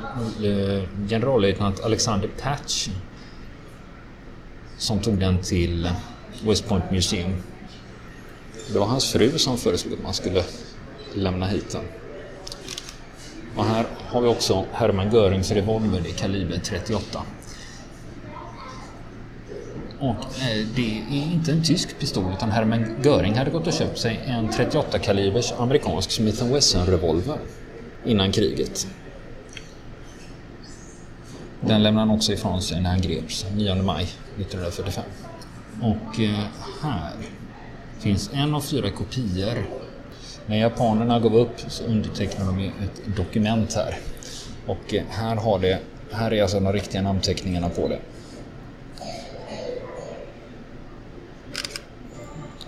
generallöjtnant 1.09 1.79
Alexander 1.79 2.29
Patch 2.41 2.89
som 4.77 4.99
tog 4.99 5.19
den 5.19 5.41
till 5.41 5.89
West 6.43 6.67
Point 6.67 6.91
Museum. 6.91 7.35
Det 8.73 8.79
var 8.79 8.85
hans 8.85 9.11
fru 9.11 9.37
som 9.37 9.57
föreslog 9.57 9.93
att 9.93 10.03
man 10.03 10.13
skulle 10.13 10.43
lämna 11.13 11.45
hit 11.45 11.69
den. 11.71 11.83
Och 13.55 13.65
här 13.65 13.85
har 14.07 14.21
vi 14.21 14.27
också 14.27 14.65
Hermann 14.71 15.11
Görings 15.11 15.51
revolver 15.51 16.07
i 16.07 16.11
kaliber 16.11 16.59
38. 16.63 17.23
Och 19.99 20.09
eh, 20.09 20.67
det 20.75 21.03
är 21.09 21.31
inte 21.33 21.51
en 21.51 21.63
tysk 21.63 21.99
pistol 21.99 22.33
utan 22.33 22.51
Hermann 22.51 22.95
Göring 23.03 23.35
hade 23.37 23.51
gått 23.51 23.67
och 23.67 23.73
köpt 23.73 23.99
sig 23.99 24.19
en 24.25 24.49
38 24.49 24.99
kalibers 24.99 25.51
amerikansk 25.57 26.11
Smith 26.11 26.45
Wesson 26.45 26.85
revolver 26.85 27.37
innan 28.05 28.31
kriget. 28.31 28.87
Den 31.61 31.83
lämnade 31.83 32.07
han 32.07 32.15
också 32.15 32.33
ifrån 32.33 32.61
sig 32.61 32.81
när 32.81 32.89
han 32.89 33.01
greps 33.01 33.45
9 33.55 33.75
maj 33.75 34.03
1945. 34.37 35.03
Och 35.81 36.19
eh, 36.19 36.39
här 36.81 37.13
finns 37.99 38.29
en 38.33 38.55
av 38.55 38.61
fyra 38.61 38.89
kopior. 38.89 39.65
När 40.45 40.57
japanerna 40.57 41.19
gav 41.19 41.35
upp 41.35 41.59
så 41.67 41.83
undertecknade 41.83 42.51
de 42.51 42.65
ett 42.67 43.17
dokument 43.17 43.73
här. 43.73 43.97
Och 44.65 44.93
eh, 44.93 45.03
här, 45.09 45.35
har 45.35 45.59
det, 45.59 45.79
här 46.11 46.33
är 46.33 46.41
alltså 46.41 46.59
de 46.59 46.73
riktiga 46.73 47.01
namnteckningarna 47.01 47.69
på 47.69 47.87
det. 47.87 47.99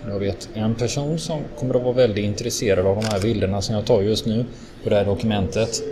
Jag 0.08 0.18
vet 0.18 0.48
en 0.54 0.74
person 0.74 1.18
som 1.18 1.40
kommer 1.58 1.74
att 1.74 1.82
vara 1.82 1.92
väldigt 1.92 2.24
intresserad 2.24 2.86
av 2.86 2.96
de 2.96 3.04
här 3.04 3.20
bilderna 3.20 3.62
som 3.62 3.74
jag 3.74 3.86
tar 3.86 4.02
just 4.02 4.26
nu 4.26 4.44
på 4.84 4.90
det 4.90 4.96
här 4.96 5.04
dokumentet. 5.04 5.82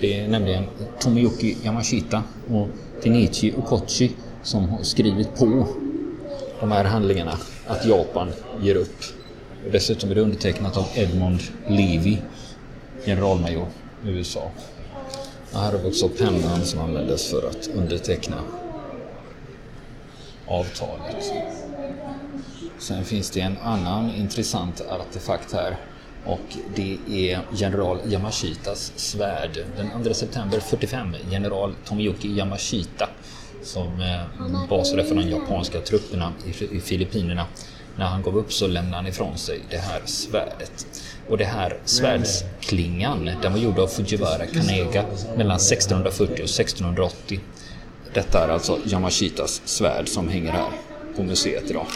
Det 0.00 0.20
är 0.20 0.28
nämligen 0.28 0.64
Tomiyuki 1.00 1.56
Yamashita 1.64 2.22
och 2.50 2.68
Tenichi 3.02 3.54
Okochi 3.58 4.10
som 4.42 4.68
har 4.68 4.82
skrivit 4.82 5.34
på 5.36 5.66
de 6.60 6.72
här 6.72 6.84
handlingarna 6.84 7.38
att 7.66 7.86
Japan 7.86 8.32
ger 8.62 8.74
upp. 8.74 9.04
Och 9.66 9.72
dessutom 9.72 10.10
är 10.10 10.14
det 10.14 10.20
undertecknat 10.20 10.76
av 10.76 10.86
Edmund 10.94 11.40
Levy, 11.68 12.16
generalmajor 13.04 13.66
i 14.06 14.08
USA. 14.08 14.50
Och 15.52 15.58
här 15.58 15.72
har 15.72 15.78
vi 15.78 15.88
också 15.88 16.08
pennan 16.08 16.64
som 16.64 16.80
användes 16.80 17.30
för 17.30 17.48
att 17.48 17.68
underteckna 17.74 18.36
avtalet. 20.46 21.32
Sen 22.78 23.04
finns 23.04 23.30
det 23.30 23.40
en 23.40 23.58
annan 23.58 24.14
intressant 24.14 24.80
artefakt 24.80 25.52
här 25.52 25.76
och 26.24 26.56
det 26.74 26.98
är 27.08 27.40
general 27.52 27.98
Yamashitas 28.06 28.92
svärd. 28.96 29.64
Den 29.76 30.04
2 30.04 30.14
september 30.14 30.60
45, 30.60 31.16
general 31.30 31.74
Tomiyuki 31.84 32.28
Yamashita 32.28 33.08
som 33.62 34.00
eh, 34.00 34.68
basade 34.68 35.04
för 35.04 35.14
de 35.14 35.30
japanska 35.30 35.80
trupperna 35.80 36.32
i 36.72 36.80
Filippinerna. 36.80 37.46
När 37.96 38.06
han 38.06 38.22
gav 38.22 38.36
upp 38.36 38.52
så 38.52 38.66
lämnade 38.66 38.96
han 38.96 39.06
ifrån 39.06 39.38
sig 39.38 39.60
det 39.70 39.76
här 39.78 40.02
svärdet. 40.04 40.86
Och 41.28 41.38
det 41.38 41.44
här 41.44 41.78
svärdsklingan, 41.84 43.30
den 43.42 43.52
var 43.52 43.58
gjord 43.58 43.78
av 43.78 43.86
Fujiwara 43.86 44.46
Kanega 44.46 45.04
mellan 45.36 45.56
1640 45.56 46.32
och 46.32 46.38
1680. 46.38 47.40
Detta 48.14 48.44
är 48.44 48.48
alltså 48.48 48.78
Yamashitas 48.84 49.62
svärd 49.64 50.08
som 50.08 50.28
hänger 50.28 50.52
här 50.52 50.70
på 51.16 51.22
museet 51.22 51.70
idag. 51.70 51.86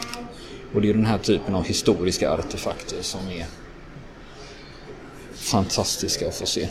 Och 0.74 0.82
det 0.82 0.90
är 0.90 0.94
den 0.94 1.06
här 1.06 1.18
typen 1.18 1.54
av 1.54 1.64
historiska 1.64 2.30
artefakter 2.30 3.02
som 3.02 3.20
är 3.28 3.46
fantastiska 5.34 6.28
att 6.28 6.34
få 6.34 6.46
se. 6.46 6.68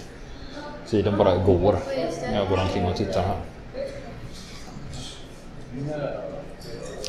Tiden 0.90 1.18
bara 1.18 1.38
går 1.38 1.80
när 2.22 2.38
jag 2.38 2.50
går 2.50 2.60
omkring 2.60 2.86
och 2.86 2.96
tittar 2.96 3.22
här. 3.22 3.42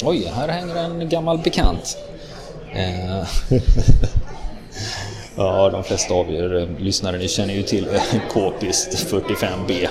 Oj, 0.04 0.32
här 0.34 0.48
hänger 0.48 0.76
en 0.76 1.08
gammal 1.08 1.38
bekant. 1.38 1.96
Eh, 2.72 3.28
ja, 5.36 5.70
de 5.70 5.84
flesta 5.84 6.14
av 6.14 6.30
er 6.30 6.56
eh, 6.56 6.68
lyssnare 6.78 7.18
ni 7.18 7.28
känner 7.28 7.54
ju 7.54 7.62
till 7.62 7.88
eh, 7.88 8.02
45B. 8.34 9.88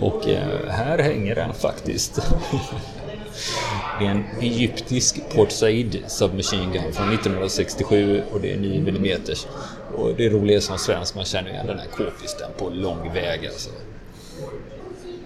Och 0.00 0.28
eh, 0.28 0.68
här 0.68 0.98
hänger 0.98 1.34
den 1.34 1.54
faktiskt. 1.54 2.18
Det 3.98 4.06
är 4.06 4.10
en 4.10 4.24
egyptisk 4.40 5.20
Port 5.34 5.50
Said 5.50 5.98
Submachine 6.06 6.72
Gun 6.72 6.92
från 6.92 7.12
1967 7.12 8.22
och 8.32 8.40
det 8.40 8.52
är 8.52 8.56
9 8.56 8.78
mm. 8.78 9.20
Och 9.96 10.14
det 10.16 10.28
roliga 10.28 10.56
är 10.56 10.60
som 10.60 10.78
svensk, 10.78 11.14
man 11.14 11.24
känner 11.24 11.50
igen 11.50 11.66
den 11.66 11.78
här 11.78 11.86
k-pisten 11.86 12.50
på 12.58 12.70
lång 12.70 13.12
väg 13.14 13.46
alltså. 13.46 13.70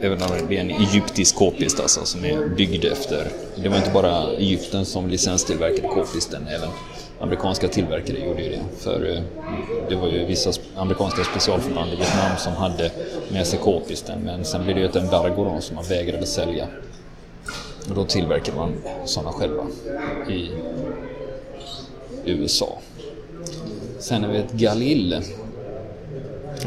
Även 0.00 0.22
om 0.22 0.28
det 0.48 0.56
är 0.56 0.60
en 0.60 0.70
egyptisk 0.70 1.36
k-pist 1.36 1.80
alltså 1.80 2.04
som 2.04 2.24
är 2.24 2.48
byggd 2.48 2.84
efter... 2.84 3.26
Det 3.56 3.68
var 3.68 3.76
inte 3.76 3.90
bara 3.90 4.32
Egypten 4.32 4.84
som 4.84 5.08
licenstillverkade 5.08 5.88
k-pisten, 5.88 6.46
även 6.48 6.68
amerikanska 7.20 7.68
tillverkare 7.68 8.18
gjorde 8.26 8.42
ju 8.42 8.50
det. 8.50 8.62
För 8.78 9.16
eh, 9.16 9.22
det 9.88 9.94
var 9.94 10.08
ju 10.08 10.24
vissa 10.24 10.52
amerikanska 10.76 11.24
specialförband 11.24 11.92
i 11.92 11.96
Vietnam 11.96 12.36
som 12.38 12.52
hade 12.52 12.90
med 13.28 13.46
sig 13.46 13.58
k-pisten 13.58 14.20
men 14.24 14.44
sen 14.44 14.64
blev 14.64 14.76
det 14.76 14.82
ju 14.82 14.88
ett 14.88 14.96
embargo 14.96 15.44
då 15.44 15.60
som 15.60 15.76
man 15.76 15.84
vägrade 15.84 16.26
sälja 16.26 16.68
och 17.88 17.94
då 17.94 18.04
tillverkar 18.04 18.52
man 18.54 18.74
sådana 19.04 19.32
själva 19.32 19.66
i 20.28 20.50
USA. 22.24 22.78
Sen 23.98 24.24
har 24.24 24.30
vi 24.30 24.38
ett 24.38 24.52
Galil. 24.52 25.12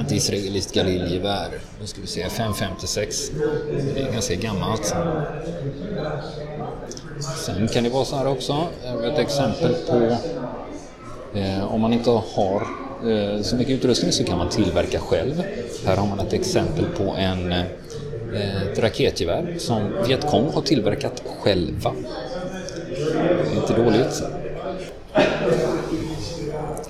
Ett 0.01 0.11
israeliskt 0.11 0.73
Galil-gevär. 0.73 1.49
Nu 1.81 1.87
ska 1.87 2.01
vi 2.01 2.07
se, 2.07 2.29
556. 2.29 3.31
Det 3.95 4.01
är 4.01 4.11
ganska 4.11 4.35
gammalt. 4.35 4.95
Sen 7.45 7.67
kan 7.67 7.83
det 7.83 7.89
vara 7.89 8.05
så 8.05 8.15
här 8.15 8.27
också. 8.27 8.67
Ett 9.03 9.19
exempel 9.19 9.75
på 9.89 10.17
eh, 11.39 11.73
om 11.73 11.81
man 11.81 11.93
inte 11.93 12.09
har 12.09 12.67
eh, 13.05 13.41
så 13.41 13.55
mycket 13.55 13.73
utrustning 13.73 14.11
så 14.11 14.23
kan 14.23 14.37
man 14.37 14.49
tillverka 14.49 14.99
själv. 14.99 15.43
Här 15.85 15.97
har 15.97 16.07
man 16.07 16.19
ett 16.19 16.33
exempel 16.33 16.85
på 16.85 17.03
en 17.03 17.51
eh, 17.51 17.65
Eh, 18.35 18.63
ett 18.63 18.79
raketgevär 18.79 19.55
som 19.57 20.03
Vietcong 20.07 20.51
har 20.53 20.61
tillverkat 20.61 21.23
själva. 21.39 21.93
Inte 23.55 23.73
dåligt. 23.73 24.23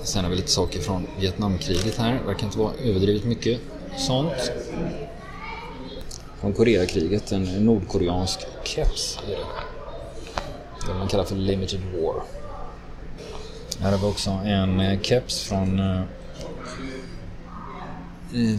Sen 0.03 0.23
har 0.23 0.31
vi 0.31 0.35
lite 0.35 0.51
saker 0.51 0.79
från 0.79 1.07
Vietnamkriget 1.19 1.97
här. 1.97 2.13
Det 2.13 2.27
verkar 2.27 2.45
inte 2.45 2.57
vara 2.57 2.71
överdrivet 2.83 3.23
mycket 3.25 3.59
sånt. 3.97 4.51
Från 6.41 6.53
Koreakriget, 6.53 7.31
en 7.31 7.43
nordkoreansk 7.43 8.39
keps 8.63 9.19
är 9.27 9.31
det. 9.31 9.37
Det 10.87 10.93
man 10.93 11.07
kallar 11.07 11.23
för 11.23 11.35
limited 11.35 11.79
war. 11.79 12.23
Här 13.79 13.91
har 13.91 13.97
vi 13.97 14.05
också 14.05 14.29
en 14.29 14.99
keps 15.01 15.43
från 15.43 15.79
eh, 15.79 16.01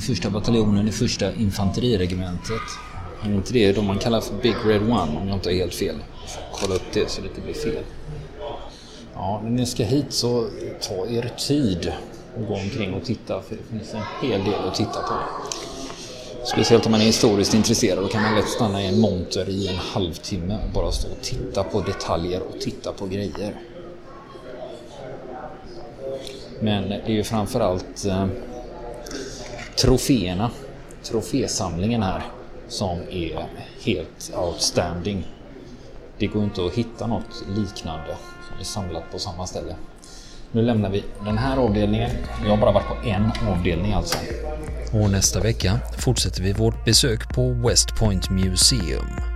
första 0.00 0.30
bataljonen 0.30 0.88
i 0.88 0.92
första 0.92 1.34
infanteriregementet. 1.34 2.62
Är 3.22 3.34
inte 3.34 3.52
det 3.52 3.72
de 3.72 3.86
man 3.86 3.98
kallar 3.98 4.20
för 4.20 4.34
Big 4.42 4.54
Red 4.66 4.82
One 4.82 5.18
om 5.20 5.28
jag 5.28 5.36
inte 5.36 5.48
har 5.48 5.54
helt 5.54 5.74
fel? 5.74 5.96
Kolla 6.52 6.74
upp 6.74 6.92
det 6.92 7.10
så 7.10 7.20
det 7.20 7.28
inte 7.28 7.40
blir 7.40 7.54
fel. 7.54 7.82
Ja, 9.14 9.40
när 9.44 9.50
ni 9.50 9.66
ska 9.66 9.84
hit 9.84 10.12
så 10.12 10.48
ta 10.80 11.06
er 11.06 11.30
tid 11.38 11.92
och 12.36 12.46
gå 12.46 12.54
omkring 12.54 12.94
och 12.94 13.04
titta 13.04 13.42
för 13.42 13.56
det 13.56 13.78
finns 13.78 13.94
en 13.94 14.28
hel 14.28 14.44
del 14.44 14.68
att 14.68 14.74
titta 14.74 15.02
på. 15.02 15.14
Speciellt 16.46 16.86
om 16.86 16.92
man 16.92 17.00
är 17.00 17.04
historiskt 17.04 17.54
intresserad 17.54 18.04
då 18.04 18.08
kan 18.08 18.22
man 18.22 18.34
lätt 18.34 18.48
stanna 18.48 18.82
i 18.82 18.86
en 18.86 19.00
monter 19.00 19.48
i 19.48 19.68
en 19.68 19.76
halvtimme 19.76 20.58
och 20.66 20.72
bara 20.74 20.92
stå 20.92 21.08
och 21.08 21.22
titta 21.22 21.64
på 21.64 21.80
detaljer 21.80 22.42
och 22.42 22.60
titta 22.60 22.92
på 22.92 23.06
grejer. 23.06 23.54
Men 26.60 26.88
det 26.88 27.02
är 27.06 27.12
ju 27.12 27.24
framförallt 27.24 28.04
eh, 28.04 28.26
troféerna. 29.78 30.50
Trofésamlingen 31.02 32.02
här 32.02 32.22
som 32.68 32.98
är 33.10 33.46
helt 33.84 34.32
outstanding. 34.36 35.26
Det 36.18 36.26
går 36.26 36.44
inte 36.44 36.64
att 36.64 36.72
hitta 36.72 37.06
något 37.06 37.44
liknande 37.48 38.16
som 38.48 38.60
är 38.60 38.64
samlat 38.64 39.12
på 39.12 39.18
samma 39.18 39.46
ställe. 39.46 39.74
Nu 40.52 40.62
lämnar 40.62 40.90
vi 40.90 41.04
den 41.24 41.38
här 41.38 41.56
avdelningen. 41.56 42.10
Jag 42.42 42.50
har 42.50 42.56
bara 42.56 42.72
varit 42.72 42.88
på 42.88 43.08
en 43.08 43.32
avdelning 43.48 43.92
alltså. 43.92 44.18
Och 44.92 45.10
nästa 45.10 45.40
vecka 45.40 45.78
fortsätter 45.98 46.42
vi 46.42 46.52
vårt 46.52 46.84
besök 46.84 47.34
på 47.34 47.50
West 47.50 47.88
Point 47.98 48.30
Museum. 48.30 49.35